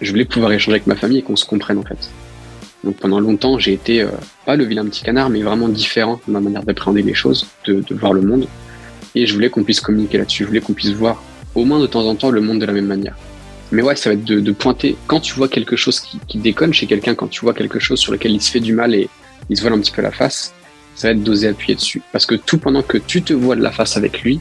[0.00, 2.10] je voulais pouvoir échanger avec ma famille et qu'on se comprenne en fait.
[2.84, 4.08] Donc pendant longtemps, j'ai été euh,
[4.46, 7.82] pas le vilain petit canard, mais vraiment différent de ma manière d'appréhender les choses, de,
[7.86, 8.46] de, voir le monde.
[9.14, 10.44] Et je voulais qu'on puisse communiquer là-dessus.
[10.44, 11.22] Je voulais qu'on puisse voir
[11.54, 13.16] au moins de temps en temps le monde de la même manière.
[13.72, 16.38] Mais ouais, ça va être de, de pointer quand tu vois quelque chose qui, qui
[16.38, 18.94] déconne chez quelqu'un, quand tu vois quelque chose sur lequel il se fait du mal
[18.94, 19.08] et
[19.48, 20.54] il se voile un petit peu la face,
[20.94, 22.02] ça va être d'oser appuyer dessus.
[22.12, 24.40] Parce que tout pendant que tu te vois de la face avec lui,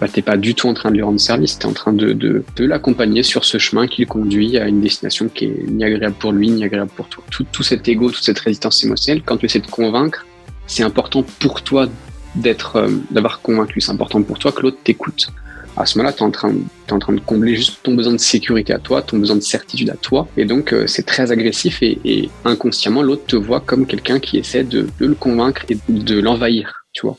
[0.00, 2.12] bah, t'es pas du tout en train de lui rendre service, t'es en train de,
[2.12, 5.84] de, de l'accompagner sur ce chemin qui le conduit à une destination qui est ni
[5.84, 7.24] agréable pour lui, ni agréable pour toi.
[7.30, 10.26] Tout, tout cet ego, toute cette résistance émotionnelle, quand tu essaies de convaincre,
[10.66, 11.88] c'est important pour toi
[12.34, 15.28] d'être, euh, d'avoir convaincu, c'est important pour toi que l'autre t'écoute.
[15.78, 16.52] À ce moment-là, tu es en, train,
[16.88, 19.42] es en train de combler juste ton besoin de sécurité à toi, ton besoin de
[19.42, 20.26] certitude à toi.
[20.38, 24.38] Et donc, euh, c'est très agressif et, et inconsciemment, l'autre te voit comme quelqu'un qui
[24.38, 27.18] essaie de, de le convaincre et de l'envahir, tu vois.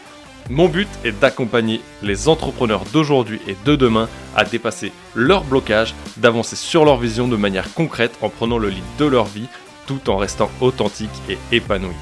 [0.51, 6.57] Mon but est d'accompagner les entrepreneurs d'aujourd'hui et de demain à dépasser leurs blocages, d'avancer
[6.57, 9.47] sur leur vision de manière concrète en prenant le lead de leur vie
[9.87, 11.93] tout en restant authentique et épanoui.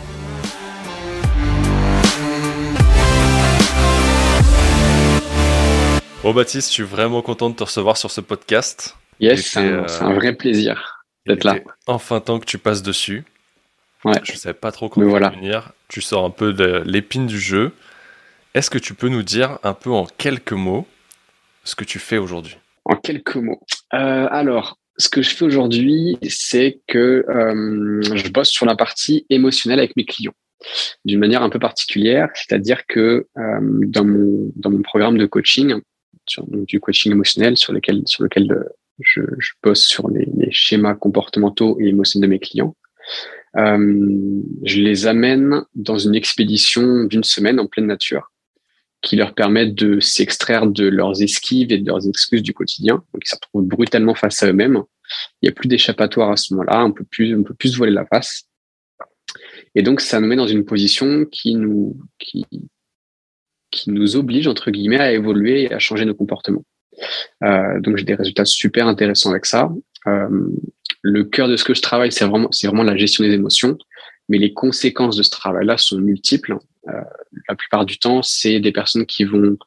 [6.23, 8.97] Bon Baptiste, je suis vraiment content de te recevoir sur ce podcast.
[9.19, 11.59] Yes, c'est un, euh, un, vrai plaisir d'être là.
[11.85, 13.25] Enfin temps que tu passes dessus.
[14.05, 14.19] Ouais.
[14.23, 15.29] Je ne savais pas trop comment voilà.
[15.29, 15.71] venir.
[15.87, 17.73] Tu sors un peu de l'épine du jeu.
[18.55, 20.87] Est-ce que tu peux nous dire un peu en quelques mots
[21.63, 22.57] ce que tu fais aujourd'hui?
[22.83, 23.61] En quelques mots.
[23.93, 29.27] Euh, alors, ce que je fais aujourd'hui, c'est que euh, je bosse sur la partie
[29.29, 30.33] émotionnelle avec mes clients
[31.05, 35.75] d'une manière un peu particulière, c'est-à-dire que euh, dans, mon, programme de coaching,
[36.47, 38.03] du coaching émotionnel sur lequel,
[38.99, 39.21] je,
[39.63, 42.75] bosse sur les, schémas comportementaux et émotionnels de mes clients,
[43.55, 48.29] je les amène dans une expédition d'une semaine en pleine nature
[49.01, 52.95] qui leur permettent de s'extraire de leurs esquives et de leurs excuses du quotidien.
[53.13, 54.83] Donc, ils se retrouvent brutalement face à eux-mêmes.
[55.41, 56.85] Il n'y a plus d'échappatoire à ce moment-là.
[56.85, 58.43] On peut plus, on peut plus se voiler la face.
[59.75, 62.45] Et donc, ça nous met dans une position qui nous, qui,
[63.71, 66.65] qui nous oblige, entre guillemets, à évoluer et à changer nos comportements.
[67.43, 69.69] Euh, donc, j'ai des résultats super intéressants avec ça.
[70.07, 70.27] Euh,
[71.01, 73.77] le cœur de ce que je travaille, c'est vraiment, c'est vraiment la gestion des émotions.
[74.29, 76.57] Mais les conséquences de ce travail-là sont multiples.
[76.87, 77.01] Euh,
[77.47, 79.57] la plupart du temps, c'est des personnes qui vont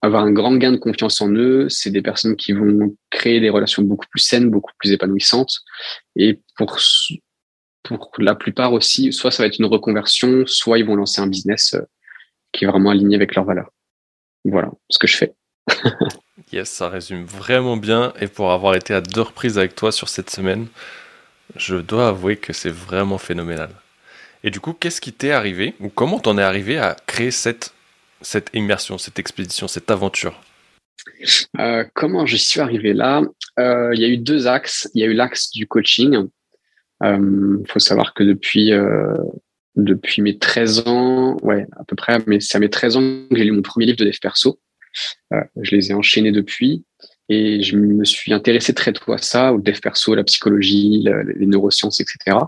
[0.00, 1.68] avoir un grand gain de confiance en eux.
[1.68, 5.60] C'est des personnes qui vont créer des relations beaucoup plus saines, beaucoup plus épanouissantes.
[6.16, 6.78] Et pour,
[7.82, 11.26] pour la plupart aussi, soit ça va être une reconversion, soit ils vont lancer un
[11.26, 11.82] business euh,
[12.52, 13.70] qui est vraiment aligné avec leurs valeurs.
[14.44, 15.34] Voilà ce que je fais.
[16.52, 18.12] yes, ça résume vraiment bien.
[18.20, 20.66] Et pour avoir été à deux reprises avec toi sur cette semaine,
[21.56, 23.70] je dois avouer que c'est vraiment phénoménal.
[24.44, 27.72] Et du coup, qu'est-ce qui t'est arrivé ou comment t'en es arrivé à créer cette,
[28.20, 30.40] cette immersion, cette expédition, cette aventure?
[31.58, 33.22] Euh, Comment je suis arrivé là?
[33.58, 34.88] Euh, Il y a eu deux axes.
[34.94, 36.28] Il y a eu l'axe du coaching.
[37.02, 38.72] Il euh, faut savoir que depuis,
[39.76, 43.00] depuis mes 13 ans, ouais, à peu près, mais c'est à mes 13 ans
[43.30, 44.60] que j'ai lu mon premier livre de dev perso.
[45.30, 46.84] Je les ai enchaînés depuis.
[47.28, 51.04] Et je me suis intéressé très tôt à ça, au dev perso, la psychologie,
[51.36, 52.38] les neurosciences, etc.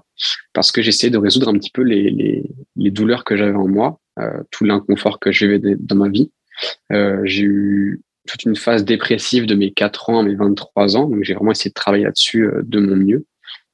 [0.54, 2.44] Parce que j'essayais de résoudre un petit peu les,
[2.76, 6.30] douleurs que j'avais en moi, euh, tout l'inconfort que j'avais dans ma vie.
[6.92, 11.08] Euh, j'ai eu toute une phase dépressive de mes 4 ans à mes 23 ans,
[11.08, 13.26] donc j'ai vraiment essayé de travailler là-dessus euh, de mon mieux.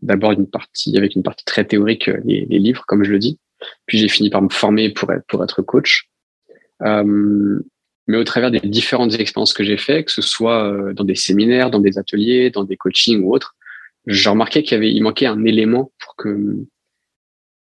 [0.03, 3.39] D'abord une partie avec une partie très théorique, les, livres, comme je le dis.
[3.87, 6.11] Puis j'ai fini par me former pour être, coach.
[8.06, 11.15] Mais au travers des différentes expériences que j'ai fait, que ce soit euh, dans des
[11.15, 13.55] séminaires, dans des ateliers, dans des coachings ou autres,
[14.06, 16.56] j'ai remarqué qu'il y avait, il manquait un élément pour que,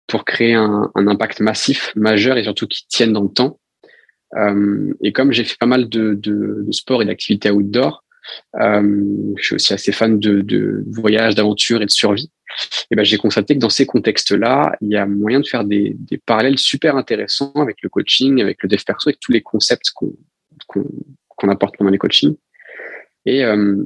[0.09, 3.61] pour créer un, impact massif, majeur et surtout qui tienne dans le temps.
[4.37, 8.03] Euh, et comme j'ai fait pas mal de, de, de sport et d'activités outdoor,
[8.55, 12.31] je suis aussi assez fan de, voyages, d'aventure et de survie.
[12.91, 15.97] Et ben, j'ai constaté que dans ces contextes-là, il y a moyen de faire des,
[16.25, 20.13] parallèles super intéressants avec le coaching, avec le dev perso, avec tous les concepts qu'on
[20.73, 20.81] qu
[21.39, 22.37] qu apporte pendant les coachings.
[23.27, 23.85] Et, euh,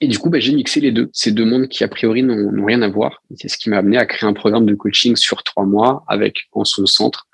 [0.00, 2.64] et du coup, ben, j'ai mixé les deux, ces deux mondes qui a priori n'ont
[2.64, 3.22] rien à voir.
[3.36, 6.36] C'est ce qui m'a amené à créer un programme de coaching sur trois mois avec
[6.52, 7.26] en son centre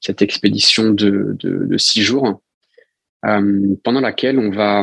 [0.00, 2.42] cette expédition de six jours
[3.24, 4.82] euh, pendant laquelle on va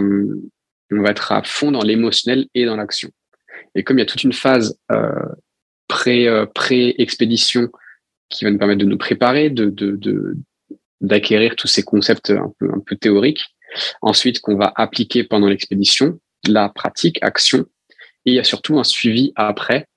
[0.91, 3.09] on va être à fond dans l'émotionnel et dans l'action.
[3.75, 5.25] Et comme il y a toute une phase euh,
[5.88, 7.69] pré-expédition
[8.30, 10.36] qui va nous permettre de nous préparer, de,
[11.01, 13.45] d'acquérir tous ces concepts un peu, un peu théoriques.
[14.01, 17.65] Ensuite, qu'on va appliquer pendant l'expédition, la pratique, action.
[18.25, 19.88] Et il y a surtout un suivi après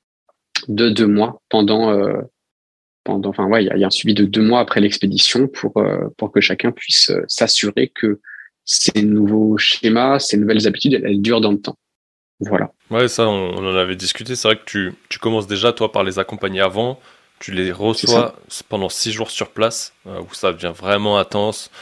[0.68, 2.20] de deux mois pendant, euh,
[3.04, 6.08] pendant, enfin ouais, il y, a, un suivi de deux mois après l'expédition pour euh,
[6.16, 8.20] pour que chacun puisse euh, s'assurer que
[8.64, 11.76] ces nouveaux schémas, ces nouvelles habitudes, elles, durent dans le temps.
[12.40, 12.72] Voilà.
[12.90, 14.34] Ouais, ça, on, on en avait discuté.
[14.34, 16.98] C'est vrai que tu, tu commences déjà toi par les accompagner avant
[17.42, 18.36] tu les reçois
[18.68, 21.72] pendant six jours sur place, euh, où ça devient vraiment intense,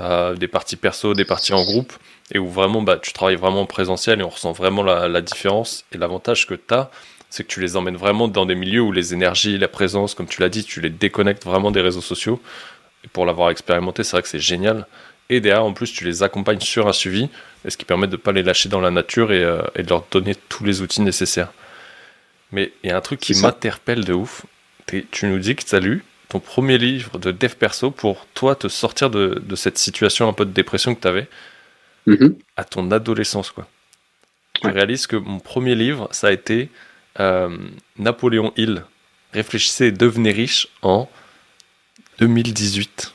[0.00, 1.92] euh, des parties perso, des parties en groupe,
[2.32, 5.84] et où vraiment bah, tu travailles vraiment en présentiel et on ressent vraiment la, différence.
[5.90, 6.92] Et l'avantage que tu as,
[7.28, 10.28] c'est que tu les emmènes vraiment dans des milieux où les énergies, la présence, comme
[10.28, 12.40] tu l'as dit, tu les déconnectes vraiment des réseaux sociaux.
[13.04, 14.86] Et pour l'avoir expérimenté, c'est vrai que c'est génial.
[15.30, 17.30] Et derrière, en plus, tu les accompagnes sur un suivi,
[17.66, 19.88] ce qui permet de ne pas les lâcher dans la nature et, euh, et, de
[19.88, 21.52] leur donner tous les outils nécessaires.
[22.52, 24.44] Mais il y a un truc qui m'interpelle de ouf,
[24.86, 28.54] tu nous dis que tu as lu ton premier livre de dev perso pour toi
[28.54, 31.28] te sortir de, cette situation un peu de dépression que tu avais
[32.06, 32.34] mm-hmm.
[32.56, 33.50] à ton adolescence.
[33.50, 33.68] Quoi.
[34.54, 36.70] Tu réalises que mon premier livre, ça a été
[37.18, 37.56] euh,
[37.98, 38.84] Napoléon Hill,
[39.32, 41.08] Réfléchissez et devenez riche en
[42.18, 43.14] 2018.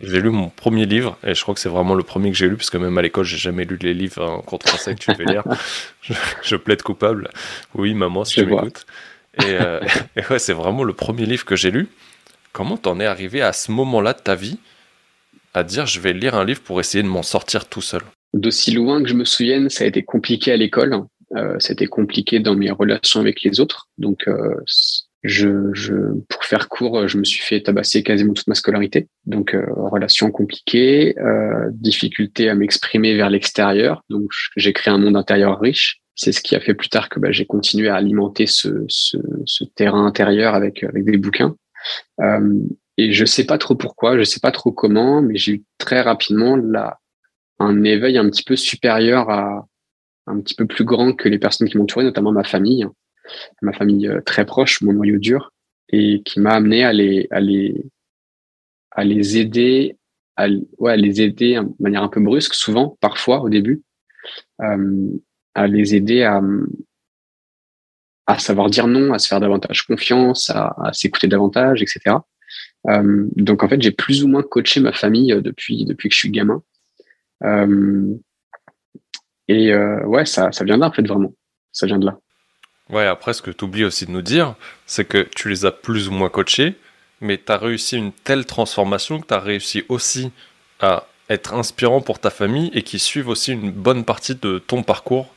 [0.00, 2.48] J'ai lu mon premier livre et je crois que c'est vraiment le premier que j'ai
[2.48, 4.94] lu parce que même à l'école j'ai jamais lu les livres en cours de français
[4.94, 5.44] que tu fais lire.
[6.42, 7.28] je, plaide coupable.
[7.74, 8.86] Oui maman si je tu m'écoutes.
[9.44, 9.80] Euh,
[10.16, 11.88] et, ouais, c'est vraiment le premier livre que j'ai lu.
[12.52, 14.58] Comment t'en es arrivé à ce moment-là de ta vie
[15.54, 18.02] à dire je vais lire un livre pour essayer de m'en sortir tout seul?
[18.32, 21.04] D'aussi loin que je me souvienne, ça a été compliqué à l'école.
[21.36, 23.88] Euh, été compliqué dans mes relations avec les autres.
[23.98, 24.54] Donc, euh,
[25.22, 25.94] je, je,
[26.28, 29.08] pour faire court, je me suis fait tabasser quasiment toute ma scolarité.
[29.26, 34.02] Donc, euh, relations compliquées, euh, difficulté à m'exprimer vers l'extérieur.
[34.08, 37.18] Donc, j'ai créé un monde intérieur riche c'est ce qui a fait plus tard que
[37.18, 41.56] bah, j'ai continué à alimenter ce, ce, ce, terrain intérieur avec, avec des bouquins.
[42.20, 42.60] Euh,
[42.98, 46.02] et je sais pas trop pourquoi, je sais pas trop comment, mais j'ai eu très
[46.02, 46.98] rapidement là
[47.58, 49.66] un éveil un petit peu supérieur à
[50.26, 52.86] un petit peu plus grand que les personnes qui m'entouraient, notamment ma famille,
[53.62, 55.52] ma famille euh, très proche, mon noyau dur,
[55.88, 57.74] et qui m'a amené à les, à les,
[58.92, 59.96] à les aider,
[60.36, 60.48] à,
[60.78, 63.82] ouais, à les aider de manière un peu brusque, souvent, parfois au début,
[64.62, 65.08] euh,
[65.54, 66.40] à les aider à,
[68.30, 72.16] à savoir dire non, à se faire davantage confiance, à, s'écouter davantage, etc.
[72.88, 76.14] Euh, donc en fait, j'ai plus ou moins coaché ma famille euh, depuis depuis que
[76.14, 76.62] je suis gamin.
[77.44, 78.14] Euh,
[79.48, 81.34] et ouais, ça, ça vient de là en fait vraiment.
[81.72, 82.18] Ça vient de là.
[82.90, 84.54] Ouais, après ce que tu oublies aussi de nous dire,
[84.86, 86.74] c'est que tu les as plus ou moins coachés,
[87.20, 90.32] mais tu as réussi une telle transformation que tu as réussi aussi
[90.80, 94.82] à être inspirant pour ta famille et qui suivent aussi une bonne partie de ton
[94.82, 95.32] parcours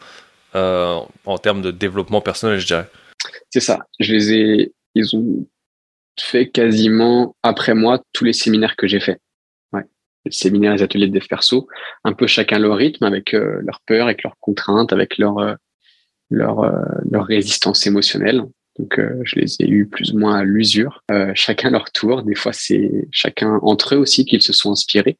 [0.55, 2.89] euh, en termes de développement personnel, je dirais.
[3.51, 3.79] C'est ça.
[4.00, 5.47] Je les ai, ils ont
[6.19, 9.19] fait quasiment après moi tous les séminaires que j'ai faits.
[9.73, 9.83] Ouais.
[10.25, 11.67] Les séminaires, les ateliers de dev perso,
[12.03, 15.53] un peu chacun leur rythme, avec euh, leurs peurs, avec leurs contraintes, avec leur euh,
[16.33, 16.71] leur
[17.09, 18.44] leur résistance émotionnelle.
[18.80, 21.03] Donc, je les ai eus plus ou moins à l'usure,
[21.35, 22.24] chacun leur tour.
[22.24, 25.18] Des fois, c'est chacun entre eux aussi qu'ils se sont inspirés.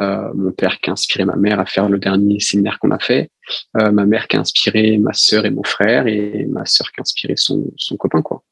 [0.00, 2.98] Euh, mon père qui a inspiré ma mère à faire le dernier séminaire qu'on a
[2.98, 3.30] fait,
[3.80, 7.00] euh, ma mère qui a inspiré ma sœur et mon frère, et ma sœur qui
[7.00, 8.42] a inspiré son, son copain, quoi.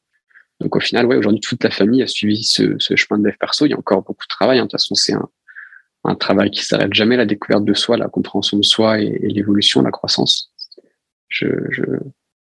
[0.59, 3.35] Donc au final, ouais, aujourd'hui toute la famille a suivi ce, ce chemin de dev
[3.37, 3.65] perso.
[3.65, 4.59] Il y a encore beaucoup de travail.
[4.59, 4.63] Hein.
[4.63, 5.27] De toute façon, c'est un,
[6.05, 7.17] un travail qui s'arrête jamais.
[7.17, 10.52] La découverte de soi, la compréhension de soi et, l'évolution, la croissance.
[11.33, 11.47] Je,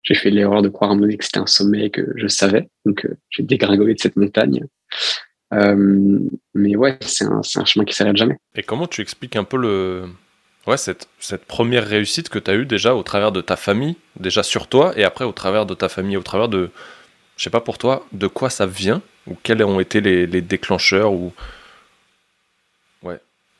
[0.03, 2.69] j'ai fait l'erreur de croire à un moment que c'était un sommet que je savais.
[2.85, 4.65] Donc euh, j'ai dégringolé de cette montagne.
[5.53, 6.19] Euh,
[6.55, 8.37] mais ouais, c'est un, un, chemin qui s'arrête jamais.
[8.55, 10.07] Et comment tu expliques un peu le,
[10.67, 13.97] ouais, cette, cette première réussite que tu as eue déjà au travers de ta famille,
[14.21, 16.71] déjà sur toi, et après au travers de ta famille, au travers de,
[17.37, 20.43] je sais pas pour toi, de quoi ça vient, ou quels ont été les, les
[20.43, 21.33] déclencheurs, ou.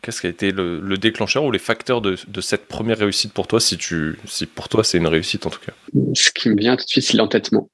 [0.03, 3.49] Qu'est-ce qui a été le, le, déclencheur ou les facteurs de, cette première réussite pour
[3.49, 3.77] toi, si,
[4.55, 5.73] pour toi c'est une réussite en tout cas?
[6.15, 7.69] Ce qui me vient tout de suite, c'est l'entêtement.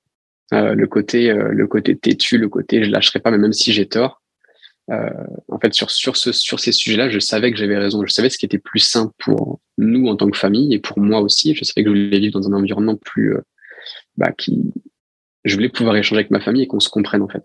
[0.53, 3.73] Euh, le côté euh, le côté têtu, le côté je lâcherai pas, mais même si
[3.73, 4.23] j'ai tort.
[4.91, 5.11] Euh,
[5.49, 8.05] en fait, sur sur ce sur ces sujets-là, je savais que j'avais raison.
[8.07, 10.99] Je savais ce qui était plus simple pour nous en tant que famille et pour
[10.99, 11.55] moi aussi.
[11.55, 13.35] Je savais que je voulais vivre dans un environnement plus
[14.17, 14.73] bah, qui
[15.45, 17.45] je voulais pouvoir échanger avec ma famille et qu'on se comprenne en fait.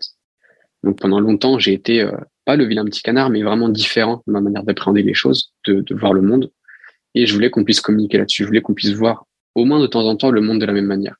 [0.84, 2.08] Donc pendant longtemps, j'ai été
[2.50, 5.84] pas le vilain petit canard, mais vraiment différent de ma manière d'appréhender les choses, de,
[5.94, 6.50] voir le monde.
[7.14, 8.42] Et je voulais qu'on puisse communiquer là-dessus.
[8.42, 10.72] Je voulais qu'on puisse voir au moins de temps en temps le monde de la
[10.72, 11.14] même manière.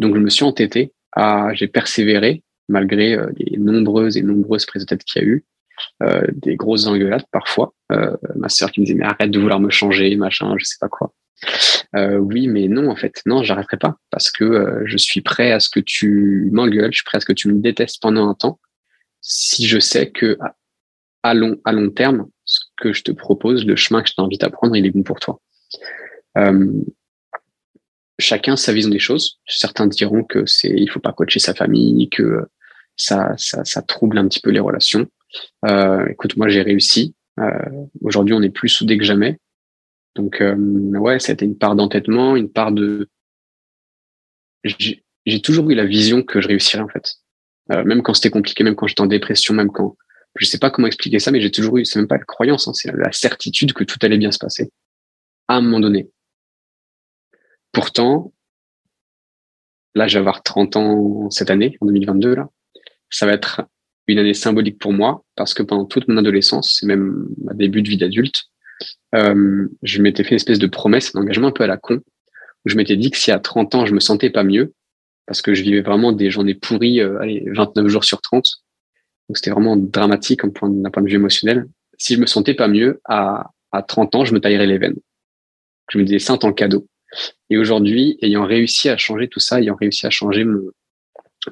[0.00, 4.82] Donc je me suis entêté, à, j'ai persévéré malgré euh, les nombreuses et nombreuses prises
[4.82, 5.44] de tête qu'il y a eu,
[6.02, 7.72] euh, des grosses engueulades parfois.
[7.92, 10.78] Euh, ma sœur qui me disait mais arrête de vouloir me changer, machin, je sais
[10.80, 11.12] pas quoi.
[11.94, 15.68] oui, mais non, en fait, non, j'arrêterai pas parce que je suis prêt à ce
[15.68, 18.58] que tu m'engueules, je suis prêt à ce que tu me détestes pendant un temps.
[19.32, 20.36] Si je sais que
[21.22, 24.42] à long, à long terme, ce que je te propose, le chemin que je t'invite
[24.42, 25.40] à prendre, il est bon pour toi.
[26.36, 26.82] Euh,
[28.18, 29.38] chacun sa vision des choses.
[29.46, 32.48] Certains diront que c'est, il faut pas coacher sa famille, que
[32.96, 35.06] ça, ça, ça trouble un petit peu les relations.
[35.64, 37.14] Euh, écoute, moi j'ai réussi.
[37.38, 39.38] Euh, aujourd'hui, on est plus soudés que jamais.
[40.16, 43.08] Donc ouais, ça a été une part d'entêtement, une part de.
[44.64, 47.20] J'ai toujours eu la vision que je réussirais en fait.
[47.70, 49.96] Euh, même quand c'était compliqué, même quand j'étais en dépression, même quand
[50.36, 52.68] je sais pas comment expliquer ça, mais j'ai toujours eu, c'est même pas la croyance,
[52.68, 54.70] hein, c'est la certitude que tout allait bien se passer
[55.48, 56.08] à un moment donné.
[57.72, 58.32] Pourtant,
[59.94, 62.48] là, je vais avoir 30 ans cette année, en 2022, là.
[63.10, 63.62] Ça va être
[64.06, 67.82] une année symbolique pour moi parce que pendant toute mon adolescence, et même ma début
[67.82, 68.44] de vie d'adulte,
[69.16, 72.00] euh, je m'étais fait une espèce de promesse, un engagement un peu à la con,
[72.64, 74.72] où je m'étais dit que si à 30 ans, je me sentais pas mieux,
[75.30, 78.44] parce que je vivais vraiment des journées pourries, euh, allez, 29 jours sur 30,
[79.28, 81.66] donc c'était vraiment dramatique d'un point, point, de vue émotionnel.
[81.98, 84.96] Si je me sentais pas mieux, à, à 30 ans, je me taillerais les veines.
[85.92, 86.88] Je me disais ça en tant cadeau.
[87.48, 90.62] Et aujourd'hui, ayant réussi à changer tout ça, ayant réussi à changer mon,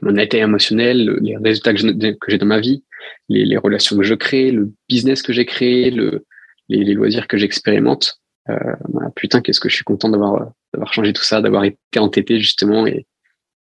[0.02, 1.78] mon état émotionnel, les résultats que
[2.26, 2.82] j'ai dans ma vie,
[3.28, 6.26] les, les, relations que je crée, le business que j'ai créé, le,
[6.68, 8.18] les, les, loisirs que j'expérimente,
[8.48, 8.56] euh,
[8.88, 12.40] bah, putain, qu'est-ce que je suis content d'avoir d'avoir changé tout ça, d'avoir été entêté
[12.40, 13.06] justement, et,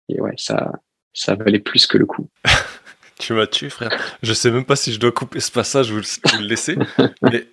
[0.08, 0.72] et ouais, ça
[1.12, 2.28] ça valait plus que le coup.
[3.18, 3.90] tu m'as tué, frère.
[4.22, 6.76] Je sais même pas si je dois couper ce passage ou le laisser,
[7.22, 7.46] mais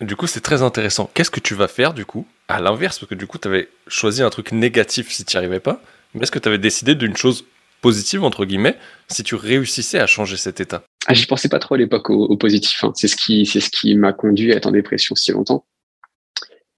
[0.00, 1.10] du coup, c'est très intéressant.
[1.14, 2.98] Qu'est-ce que tu vas faire, du coup, à l'inverse?
[2.98, 5.82] Parce que du coup, tu avais choisi un truc négatif si tu n'y arrivais pas.
[6.14, 7.44] Mais est-ce que tu avais décidé d'une chose
[7.82, 8.76] positive, entre guillemets,
[9.08, 10.82] si tu réussissais à changer cet état?
[11.06, 12.82] Ah, J'y pensais pas trop à l'époque au, positif.
[12.82, 12.92] Hein.
[12.94, 15.64] C'est ce qui, c'est ce qui m'a conduit à être en dépression si longtemps.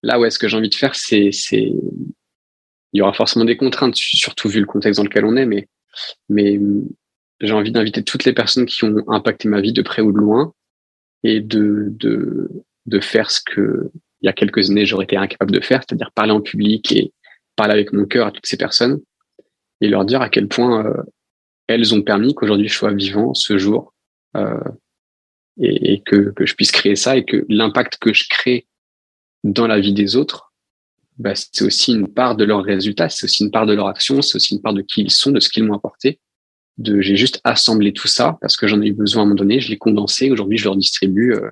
[0.02, 1.70] Là, ouais, ce que j'ai envie de faire, c'est, c'est,
[2.92, 6.60] il y aura forcément des contraintes, surtout vu le contexte dans lequel on est, mais,
[7.40, 10.18] j'ai envie d'inviter toutes les personnes qui ont impacté ma vie de près ou de
[10.18, 10.54] loin
[11.24, 11.92] et de,
[13.00, 16.30] faire ce que il y a quelques années j'aurais été incapable de faire, c'est-à-dire parler
[16.30, 17.12] en public et
[17.56, 19.00] parler avec mon cœur à toutes ces personnes
[19.80, 21.02] et leur dire à quel point euh,
[21.66, 23.92] elles ont permis qu'aujourd'hui je sois vivant ce jour
[24.36, 24.60] euh,
[25.60, 28.66] et, que je puisse créer ça et que l'impact que je crée
[29.44, 30.51] dans la vie des autres,
[31.18, 34.22] bah, c'est aussi une part de leurs résultats, c'est aussi une part de leur action,
[34.22, 36.18] c'est aussi une part de qui ils sont, de ce qu'ils m'ont apporté.
[36.78, 39.36] De, j'ai juste assemblé tout ça parce que j'en ai eu besoin à un moment
[39.36, 41.50] donné, je l'ai condensé, aujourd'hui je leur distribue euh,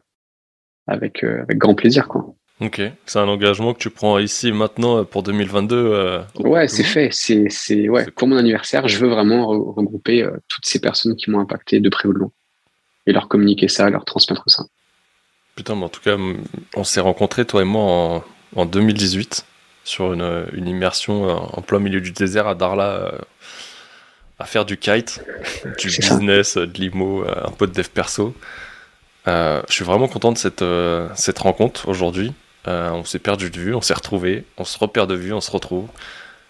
[0.86, 2.08] avec, euh, avec grand plaisir.
[2.08, 2.34] Quoi.
[2.60, 5.76] Ok, c'est un engagement que tu prends ici maintenant euh, pour 2022.
[5.76, 7.08] Euh, ouais, c'est fait.
[7.12, 8.10] C'est, c'est ouais.
[8.10, 12.08] Pour mon anniversaire, je veux vraiment regrouper toutes ces personnes qui m'ont impacté de près
[12.08, 12.32] ou de loin
[13.06, 14.64] et leur communiquer ça, leur transmettre ça.
[15.54, 16.16] Putain, mais en tout cas,
[16.76, 18.24] on s'est rencontrés toi et moi en,
[18.56, 19.44] en 2018
[19.84, 23.12] sur une, une, immersion en plein milieu du désert à Darla
[24.38, 25.22] à faire du kite,
[25.78, 28.34] du business, de l'IMO, un peu de dev perso.
[29.28, 32.32] Euh, je suis vraiment content de cette, euh, cette rencontre aujourd'hui.
[32.66, 35.40] Euh, on s'est perdu de vue, on s'est retrouvé, on se repère de vue, on
[35.40, 35.88] se retrouve.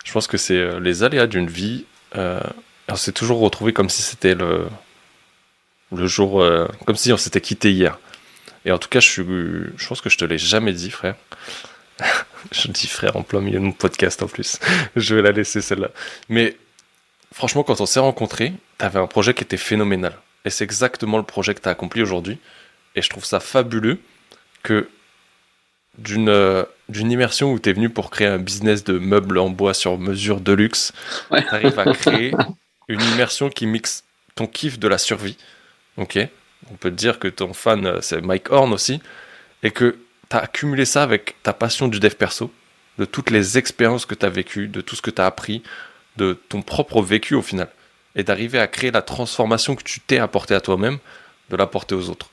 [0.05, 1.85] Je pense que c'est les aléas d'une vie.
[2.15, 4.67] on s'est toujours retrouvé comme si c'était le,
[5.93, 6.45] le jour,
[6.87, 7.99] comme si on s'était quitté hier.
[8.65, 9.25] Et en tout cas, je, suis,
[9.77, 11.17] je pense que je te l'ai jamais dit, frère.
[12.53, 14.59] je dis frère en plein milieu de mon podcast en plus.
[14.97, 15.91] je vais la laisser celle-là.
[16.29, 16.57] Mais
[17.33, 20.15] franchement, quand on s'est rencontrés, t'avais un projet qui était phénoménal.
[20.45, 22.39] Et c'est exactement le projet que tu as accompli aujourd'hui.
[22.95, 24.01] Et je trouve ça fabuleux
[24.63, 24.89] que
[25.99, 29.51] d'une euh, d'une immersion où tu es venu pour créer un business de meubles en
[29.51, 30.93] bois sur mesure de luxe,
[31.31, 32.33] tu arrives à créer
[32.89, 34.05] une immersion qui mixe
[34.35, 35.37] ton kiff de la survie.
[35.97, 36.19] Ok?
[36.71, 39.01] On peut te dire que ton fan, euh, c'est Mike Horn aussi.
[39.63, 39.99] Et que
[40.31, 42.51] tu as accumulé ça avec ta passion du dev perso,
[42.99, 45.63] de toutes les expériences que tu as vécues, de tout ce que tu as appris,
[46.17, 47.69] de ton propre vécu au final.
[48.17, 50.99] Et d'arriver à créer la transformation que tu t'es apportée à toi-même,
[51.51, 52.31] de l'apporter aux autres.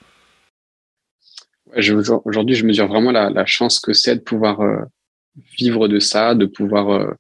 [2.26, 4.80] Aujourd'hui, je mesure vraiment la, chance que c'est de pouvoir euh,
[5.58, 7.14] vivre de ça, de pouvoir euh,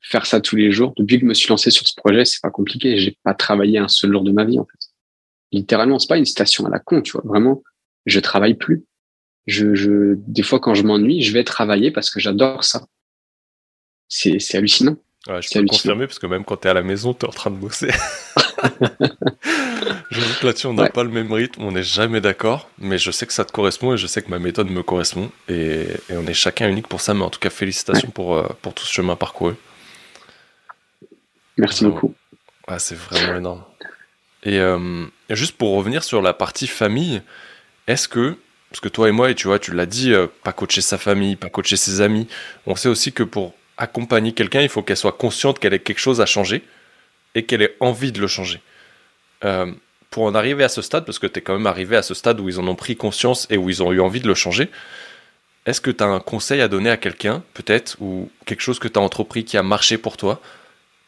[0.00, 0.94] faire ça tous les jours.
[0.96, 2.96] Depuis que je me suis lancé sur ce projet, c'est pas compliqué.
[2.98, 4.88] J'ai pas travaillé un seul jour de ma vie, en fait.
[5.52, 7.22] Littéralement, c'est pas une station à la con, tu vois.
[7.24, 7.62] Vraiment,
[8.06, 8.84] je travaille plus.
[9.48, 12.86] Je, je, des fois, quand je m'ennuie, je vais travailler parce que j'adore ça.
[14.06, 14.96] C'est, hallucinant.
[15.26, 17.24] Ouais, je peux le confirmer parce que même quand tu es à la maison, tu
[17.24, 17.88] es en train de bosser.
[20.10, 23.10] je que là-dessus, on n'a pas le même rythme, on n'est jamais d'accord, mais je
[23.10, 26.26] sais que ça te correspond et je sais que ma méthode me correspond et, on
[26.26, 28.92] est chacun unique pour ça, mais en tout cas, félicitations pour, euh, pour tout ce
[28.92, 29.54] chemin parcouru.
[31.56, 32.14] Merci beaucoup.
[32.76, 33.64] c'est vraiment énorme.
[34.42, 37.22] Et, euh, et, juste pour revenir sur la partie famille,
[37.86, 38.36] est-ce que
[38.70, 40.98] parce que toi et moi, et tu vois, tu l'as dit, euh, pas coacher sa
[40.98, 42.28] famille, pas coacher ses amis.
[42.66, 46.00] On sait aussi que pour accompagner quelqu'un, il faut qu'elle soit consciente qu'elle ait quelque
[46.00, 46.62] chose à changer
[47.34, 48.60] et qu'elle ait envie de le changer.
[49.44, 49.72] Euh,
[50.10, 52.14] pour en arriver à ce stade, parce que tu es quand même arrivé à ce
[52.14, 54.34] stade où ils en ont pris conscience et où ils ont eu envie de le
[54.34, 54.70] changer,
[55.66, 58.88] est-ce que tu as un conseil à donner à quelqu'un, peut-être, ou quelque chose que
[58.88, 60.40] tu as entrepris qui a marché pour toi,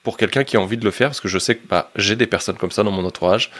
[0.02, 1.08] pour quelqu'un qui a envie de le faire?
[1.08, 3.50] Parce que je sais que bah, j'ai des personnes comme ça dans mon entourage.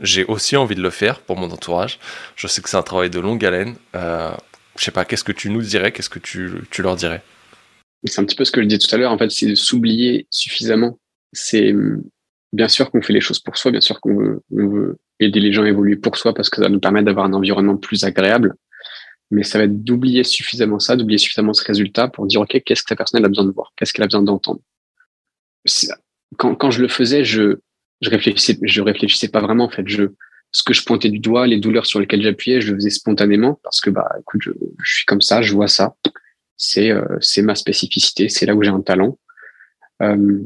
[0.00, 1.98] J'ai aussi envie de le faire pour mon entourage.
[2.36, 3.74] Je sais que c'est un travail de longue haleine.
[3.96, 4.30] Euh,
[4.76, 5.90] je sais pas, qu'est-ce que tu nous dirais?
[5.90, 7.22] Qu'est-ce que tu, tu leur dirais?
[8.04, 9.10] C'est un petit peu ce que je disais tout à l'heure.
[9.10, 10.98] En fait, c'est de s'oublier suffisamment.
[11.32, 11.74] C'est
[12.52, 15.64] bien sûr qu'on fait les choses pour soi, bien sûr qu'on veut, aider les gens
[15.64, 18.54] à évoluer pour soi parce que ça nous permet d'avoir un environnement plus agréable.
[19.30, 22.82] Mais ça va être d'oublier suffisamment ça, d'oublier suffisamment ce résultat pour dire, OK, qu'est-ce
[22.82, 23.72] que la personne a besoin de voir?
[23.76, 24.60] Qu'est-ce qu'elle a besoin d'entendre?
[26.38, 27.58] Quand, quand je le faisais, je,
[28.00, 29.86] je réfléchissais, je réfléchissais pas vraiment, en fait.
[29.86, 30.04] Je,
[30.52, 33.60] ce que je pointais du doigt, les douleurs sur lesquelles j'appuyais, je le faisais spontanément
[33.62, 34.52] parce que, bah, écoute, je,
[34.84, 35.94] suis comme ça, je vois ça.
[36.56, 39.18] C'est, euh, c'est ma spécificité, c'est là où j'ai un talent.
[40.02, 40.42] Euh,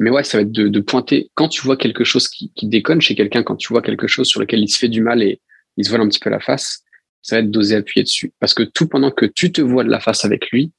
[0.00, 2.68] mais ouais, ça va être de, de, pointer quand tu vois quelque chose qui, qui
[2.68, 5.22] déconne chez quelqu'un, quand tu vois quelque chose sur lequel il se fait du mal
[5.22, 5.40] et
[5.76, 6.84] il se voile un petit peu la face,
[7.22, 8.32] ça va être d'oser appuyer dessus.
[8.38, 10.72] Parce que tout pendant que tu te vois de la face avec lui,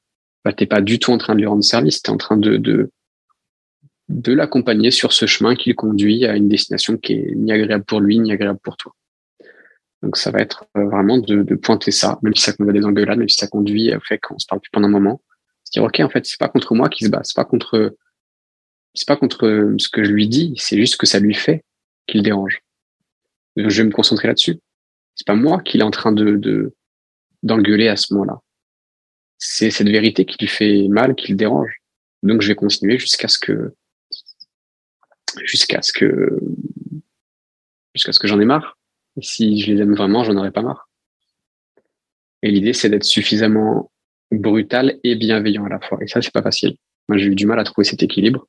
[0.44, 2.56] bah, t'es pas du tout en train de lui rendre service, t'es en train de,
[2.56, 2.90] de,
[4.10, 8.00] de l'accompagner sur ce chemin qu'il conduit à une destination qui est ni agréable pour
[8.00, 8.94] lui, ni agréable pour toi.
[10.02, 12.80] Donc ça va être euh, vraiment de, de pointer ça, même si ça conduit à
[12.80, 15.22] des engueulades, même si ça conduit au fait qu'on se parle plus pendant un moment.
[15.64, 17.94] Se dire, OK, en fait, c'est pas contre moi qui se bat, c'est pas contre
[18.94, 21.64] c'est pas contre ce que je lui dis, c'est juste que ça lui fait
[22.08, 22.60] qu'il dérange.
[23.56, 24.58] je vais me concentrer là-dessus.
[25.14, 26.74] C'est pas moi qui est en train de
[27.42, 28.40] d'engueuler à ce moment-là.
[29.38, 31.80] C'est cette vérité qui lui fait mal, qui le dérange.
[32.24, 33.74] Donc je vais continuer jusqu'à ce que
[35.44, 36.38] jusqu'à ce que
[37.94, 38.78] jusqu'à ce que j'en ai marre.
[39.16, 40.88] Et si je les aime vraiment, j'en aurai pas marre.
[42.42, 43.90] Et l'idée, c'est d'être suffisamment
[44.30, 45.98] brutal et bienveillant à la fois.
[46.02, 46.76] Et ça, c'est pas facile.
[47.08, 48.46] Moi, j'ai eu du mal à trouver cet équilibre.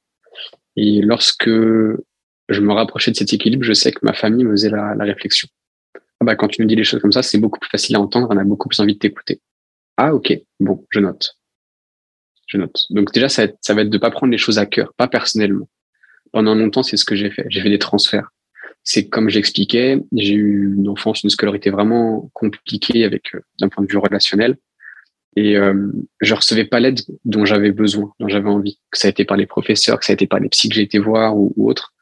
[0.75, 4.69] Et lorsque je me rapprochais de cet équilibre, je sais que ma famille me faisait
[4.69, 5.47] la, réflexion.
[5.95, 7.99] Ah bah, quand tu nous dis les choses comme ça, c'est beaucoup plus facile à
[7.99, 9.41] entendre, on a beaucoup plus envie de t'écouter.
[9.97, 11.37] Ah, ok, bon, je note.
[12.47, 12.85] Je note.
[12.91, 15.67] Donc déjà, ça, ça va être de pas prendre les choses à cœur, pas personnellement.
[16.31, 17.45] Pendant longtemps, c'est ce que j'ai fait.
[17.49, 18.29] J'ai fait des transferts.
[18.83, 23.83] C'est comme j'expliquais, j'ai eu une enfance, une scolarité vraiment compliquée avec euh, d'un point
[23.83, 24.57] de vue relationnel
[25.35, 29.11] et euh, je recevais pas l'aide dont j'avais besoin, dont j'avais envie, que ça a
[29.11, 31.37] été par les professeurs, que ça a été par les psys que j'ai été voir
[31.37, 31.93] ou, ou autre.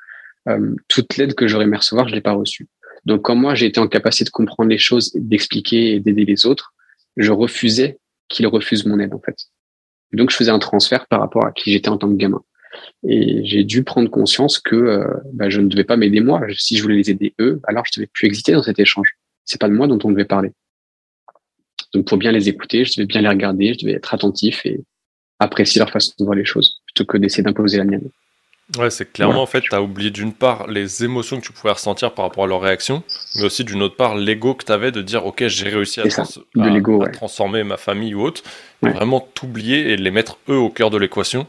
[0.47, 2.67] Euh, toute l'aide que j'aurais aimé recevoir, je l'ai pas reçue.
[3.05, 6.45] Donc quand moi j'ai été en capacité de comprendre les choses, d'expliquer et d'aider les
[6.45, 6.73] autres,
[7.17, 9.35] je refusais qu'ils refusent mon aide en fait.
[10.13, 12.41] donc je faisais un transfert par rapport à qui j'étais en tant que gamin.
[13.08, 16.41] Et j'ai dû prendre conscience que euh, bah, je ne devais pas m'aider moi.
[16.55, 19.15] Si je voulais les aider eux, alors je devais plus exister dans cet échange.
[19.45, 20.51] C'est pas de moi dont on devait parler.
[21.93, 24.82] Donc pour bien les écouter, je devais bien les regarder, je devais être attentif et
[25.39, 28.10] apprécier leur façon de voir les choses plutôt que d'essayer d'imposer la mienne.
[28.77, 31.73] Ouais, c'est clairement en fait, tu as oublié d'une part les émotions que tu pouvais
[31.73, 33.01] ressentir par rapport à leur réaction,
[33.36, 36.05] mais aussi d'une autre part l'ego que tu avais de dire ok, j'ai réussi à,
[37.12, 38.43] transformer ma famille ou autre,
[38.84, 41.47] vraiment t'oublier et les mettre eux au cœur de l'équation.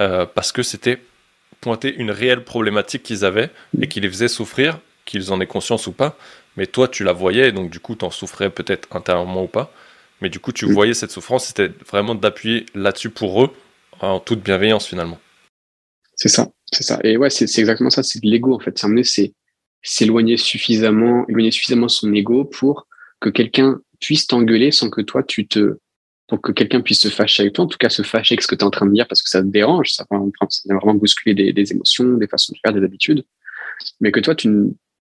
[0.00, 1.00] Euh, parce que c'était
[1.60, 5.86] pointer une réelle problématique qu'ils avaient et qui les faisait souffrir, qu'ils en aient conscience
[5.86, 6.16] ou pas,
[6.56, 9.72] mais toi tu la voyais, donc du coup tu en souffrais peut-être intérieurement ou pas.
[10.20, 13.50] Mais du coup tu voyais cette souffrance, c'était vraiment d'appuyer là-dessus pour eux,
[14.00, 15.18] en toute bienveillance finalement.
[16.16, 16.98] C'est ça, c'est ça.
[17.04, 18.84] Et ouais, c'est exactement ça, c'est de l'ego en fait.
[19.04, 19.32] C'est
[19.82, 22.88] s'éloigner suffisamment, éloigner suffisamment son ego pour
[23.20, 25.78] que quelqu'un puisse t'engueuler sans que toi tu te
[26.28, 28.46] pour que quelqu'un puisse se fâcher avec toi, en tout cas se fâcher avec ce
[28.46, 30.18] que tu es en train de dire parce que ça te dérange, ça va
[30.76, 33.24] vraiment bousculer des, émotions, des façons de faire, des habitudes,
[34.00, 34.48] mais que toi tu,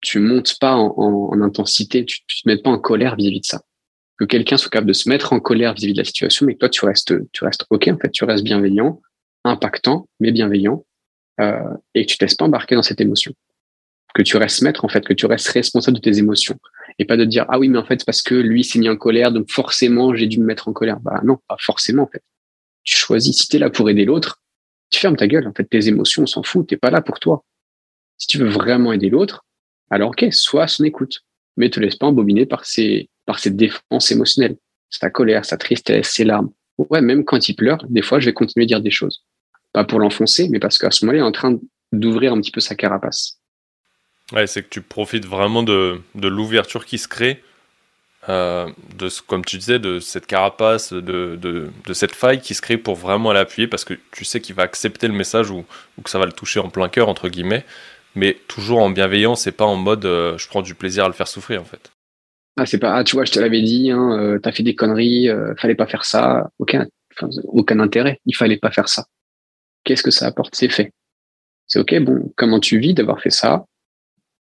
[0.02, 3.45] tu montes pas en, en, intensité, tu, tu te mets pas en colère vis-à-vis de
[3.45, 3.62] ça.
[4.17, 6.60] Que quelqu'un soit capable de se mettre en colère vis-à-vis de la situation, mais que
[6.60, 9.02] toi tu restes, tu restes ok en fait, tu restes bienveillant,
[9.45, 10.86] impactant, mais bienveillant,
[11.41, 13.34] euh, et que tu te laisses pas embarquer dans cette émotion.
[14.13, 16.58] Que tu restes maître en fait, que tu restes responsable de tes émotions,
[17.00, 18.98] et pas de dire ah oui mais en fait parce que lui s'est mis en
[18.98, 21.00] colère, donc forcément j'ai dû me mettre en colère.
[21.00, 22.22] Bah non, pas forcément en fait.
[22.84, 23.36] Tu choisis.
[23.36, 24.42] Si t'es là pour aider l'autre,
[24.90, 25.48] tu fermes ta gueule.
[25.48, 26.68] En fait, tes émotions, on s'en fout.
[26.68, 27.44] T'es pas là pour toi.
[28.18, 29.46] Si tu veux vraiment aider l'autre,
[29.90, 31.22] alors ok, sois à son écoute,
[31.58, 34.58] mais te laisse pas embobiner par ces par cette défense émotionnelle,
[34.90, 36.50] sa colère, sa tristesse, ses larmes.
[36.78, 39.24] Ouais, même quand il pleure, des fois, je vais continuer à dire des choses.
[39.72, 41.60] Pas pour l'enfoncer, mais parce qu'à ce moment-là, il est en train
[41.92, 43.38] d'ouvrir un petit peu sa carapace.
[44.32, 47.42] Ouais, c'est que tu profites vraiment de, de l'ouverture qui se crée,
[48.28, 51.00] euh, de, comme tu disais, de cette carapace, de,
[51.36, 54.56] de, de cette faille qui se crée pour vraiment l'appuyer, parce que tu sais qu'il
[54.56, 55.65] va accepter le message ou,
[55.98, 57.65] ou, que ça va le toucher en plein cœur, entre guillemets,
[58.15, 61.13] mais toujours en bienveillance et pas en mode euh, je prends du plaisir à le
[61.13, 61.92] faire souffrir en fait.
[62.58, 64.76] Ah, c'est pas, ah, tu vois, je te l'avais dit, hein, euh, t'as fait des
[64.76, 66.50] conneries, euh, fallait pas faire ça.
[66.60, 66.88] Aucun,
[67.46, 68.20] aucun intérêt.
[68.26, 69.06] Il fallait pas faire ça.
[69.86, 70.56] Qu'est-ce que ça apporte?
[70.56, 70.92] C'est fait.
[71.68, 73.63] C'est ok, bon, comment tu vis d'avoir fait ça?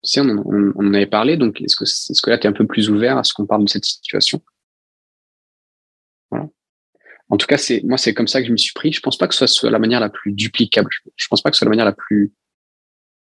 [0.02, 2.52] Si on, on, en avait parlé, donc est-ce que, est-ce que là, tu es un
[2.52, 4.40] peu plus ouvert à ce qu'on parle de cette situation?
[6.30, 6.46] Voilà.
[7.28, 8.92] En tout cas, c'est, moi, c'est comme ça que je me suis pris.
[8.92, 10.90] Je pense pas que ce soit la manière la plus duplicable.
[11.16, 12.32] Je pense pas que ce soit la manière la plus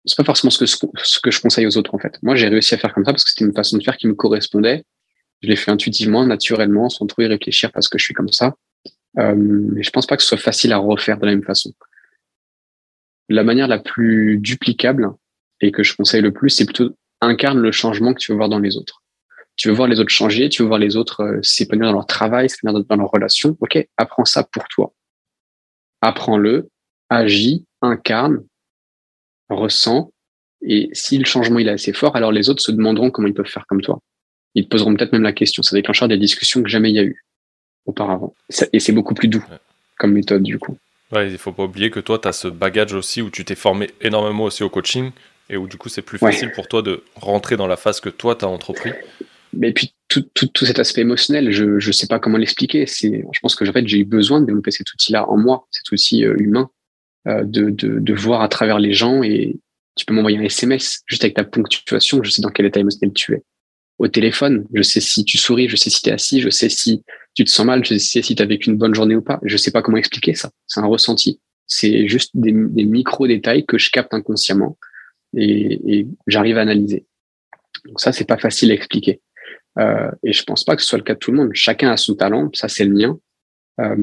[0.05, 2.19] c'est pas forcément ce que, ce que je conseille aux autres en fait.
[2.23, 4.07] Moi, j'ai réussi à faire comme ça parce que c'était une façon de faire qui
[4.07, 4.85] me correspondait.
[5.43, 8.55] Je l'ai fait intuitivement, naturellement, sans trop y réfléchir parce que je suis comme ça.
[9.19, 11.73] Euh, mais je pense pas que ce soit facile à refaire de la même façon.
[13.29, 15.11] La manière la plus duplicable
[15.61, 18.49] et que je conseille le plus, c'est plutôt incarne le changement que tu veux voir
[18.49, 19.03] dans les autres.
[19.57, 22.07] Tu veux voir les autres changer, tu veux voir les autres euh, s'épanouir dans leur
[22.07, 23.57] travail, s'épanouir dans leurs relations.
[23.61, 24.95] Ok, apprends ça pour toi.
[26.01, 26.71] Apprends-le,
[27.11, 28.43] agis, incarne,
[29.51, 30.13] ressent.
[30.63, 33.35] Et si le changement il est assez fort, alors les autres se demanderont comment ils
[33.35, 34.01] peuvent faire comme toi.
[34.55, 35.63] Ils te poseront peut-être même la question.
[35.63, 37.25] Ça déclenchera des discussions que jamais il y a eu
[37.87, 38.35] auparavant.
[38.73, 39.45] Et c'est beaucoup plus doux
[39.99, 40.77] comme méthode du coup.
[41.13, 43.57] Ouais, il faut pas oublier que toi, tu as ce bagage aussi où tu t'es
[43.57, 45.11] formé énormément aussi au coaching
[45.51, 48.09] et où du coup c'est plus facile pour toi de rentrer dans la phase que
[48.09, 48.93] toi tu as entrepris.
[49.53, 52.87] Mais puis tout, tout, tout, cet aspect émotionnel, je ne sais pas comment l'expliquer.
[52.87, 55.67] C'est, je pense que en fait, j'ai eu besoin de développer cet outil-là en moi,
[55.71, 56.71] cet outil euh, humain,
[57.27, 59.59] euh, de, de, de, voir à travers les gens et
[59.97, 63.13] tu peux m'envoyer un SMS juste avec ta ponctuation, je sais dans quel état émotionnel
[63.13, 63.43] tu es.
[63.99, 66.69] Au téléphone, je sais si tu souris, je sais si tu es assis, je sais
[66.69, 67.03] si
[67.35, 69.41] tu te sens mal, je sais si tu as vécu une bonne journée ou pas.
[69.43, 70.51] Je sais pas comment expliquer ça.
[70.67, 71.41] C'est un ressenti.
[71.67, 74.79] C'est juste des, des micro-détails que je capte inconsciemment
[75.37, 77.07] et, et j'arrive à analyser.
[77.87, 79.21] Donc ça, c'est pas facile à expliquer.
[79.79, 81.51] Euh, et je pense pas que ce soit le cas de tout le monde.
[81.55, 83.19] Chacun a son talent, ça c'est le mien.
[83.81, 83.95] Euh,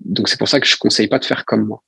[0.00, 1.82] donc c'est pour ça que je conseille pas de faire comme moi.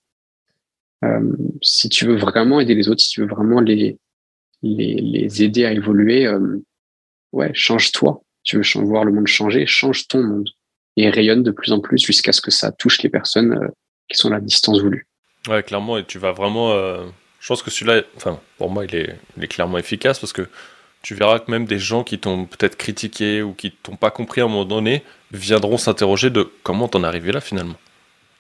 [1.05, 3.99] Euh, si tu veux vraiment aider les autres, si tu veux vraiment les,
[4.62, 6.59] les, les aider à évoluer, euh,
[7.33, 8.23] ouais, change-toi.
[8.45, 10.49] Tu veux voir le monde changer, change ton monde
[10.97, 13.69] et rayonne de plus en plus jusqu'à ce que ça touche les personnes euh,
[14.09, 15.07] qui sont à la distance voulue.
[15.49, 16.73] Ouais, clairement, et tu vas vraiment.
[17.47, 20.49] Je pense que celui-là, enfin, pour moi, il est, clairement efficace parce que
[21.03, 24.41] tu verras que même des gens qui t'ont peut-être critiqué ou qui t'ont pas compris
[24.41, 27.77] à un moment donné viendront s'interroger de comment t'en es arrivé là finalement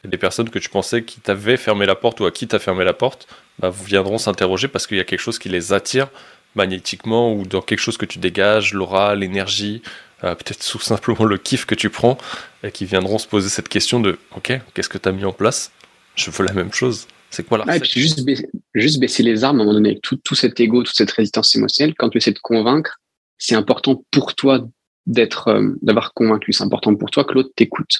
[0.02, 2.84] des personnes que tu pensais qui t'avaient fermé la porte ou à qui t'as fermé
[2.84, 3.28] la porte
[3.60, 6.08] bah, viendront s'interroger parce qu'il y a quelque chose qui les attire
[6.56, 9.82] magnétiquement ou dans quelque chose que tu dégages, l'aura, l'énergie,
[10.24, 12.18] euh, peut-être tout simplement le kiff que tu prends,
[12.64, 15.32] et qui viendront se poser cette question de Ok, qu'est-ce que tu as mis en
[15.32, 15.70] place?
[16.16, 17.06] Je veux la même chose.
[17.30, 20.34] C'est quoi la juste, baisser, juste baisser les armes à un moment donné, tout, tout
[20.34, 22.98] cet ego, toute cette résistance émotionnelle, quand tu essaies de convaincre,
[23.38, 24.66] c'est important pour toi
[25.06, 26.52] d'être, euh, d'avoir convaincu.
[26.52, 27.92] C'est important pour toi que l'autre t'écoute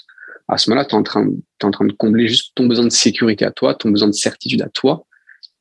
[0.48, 1.28] à ce moment-là, tu es, en train,
[1.62, 4.62] en train de combler juste ton besoin de sécurité à toi, ton besoin de certitude
[4.62, 5.06] à toi.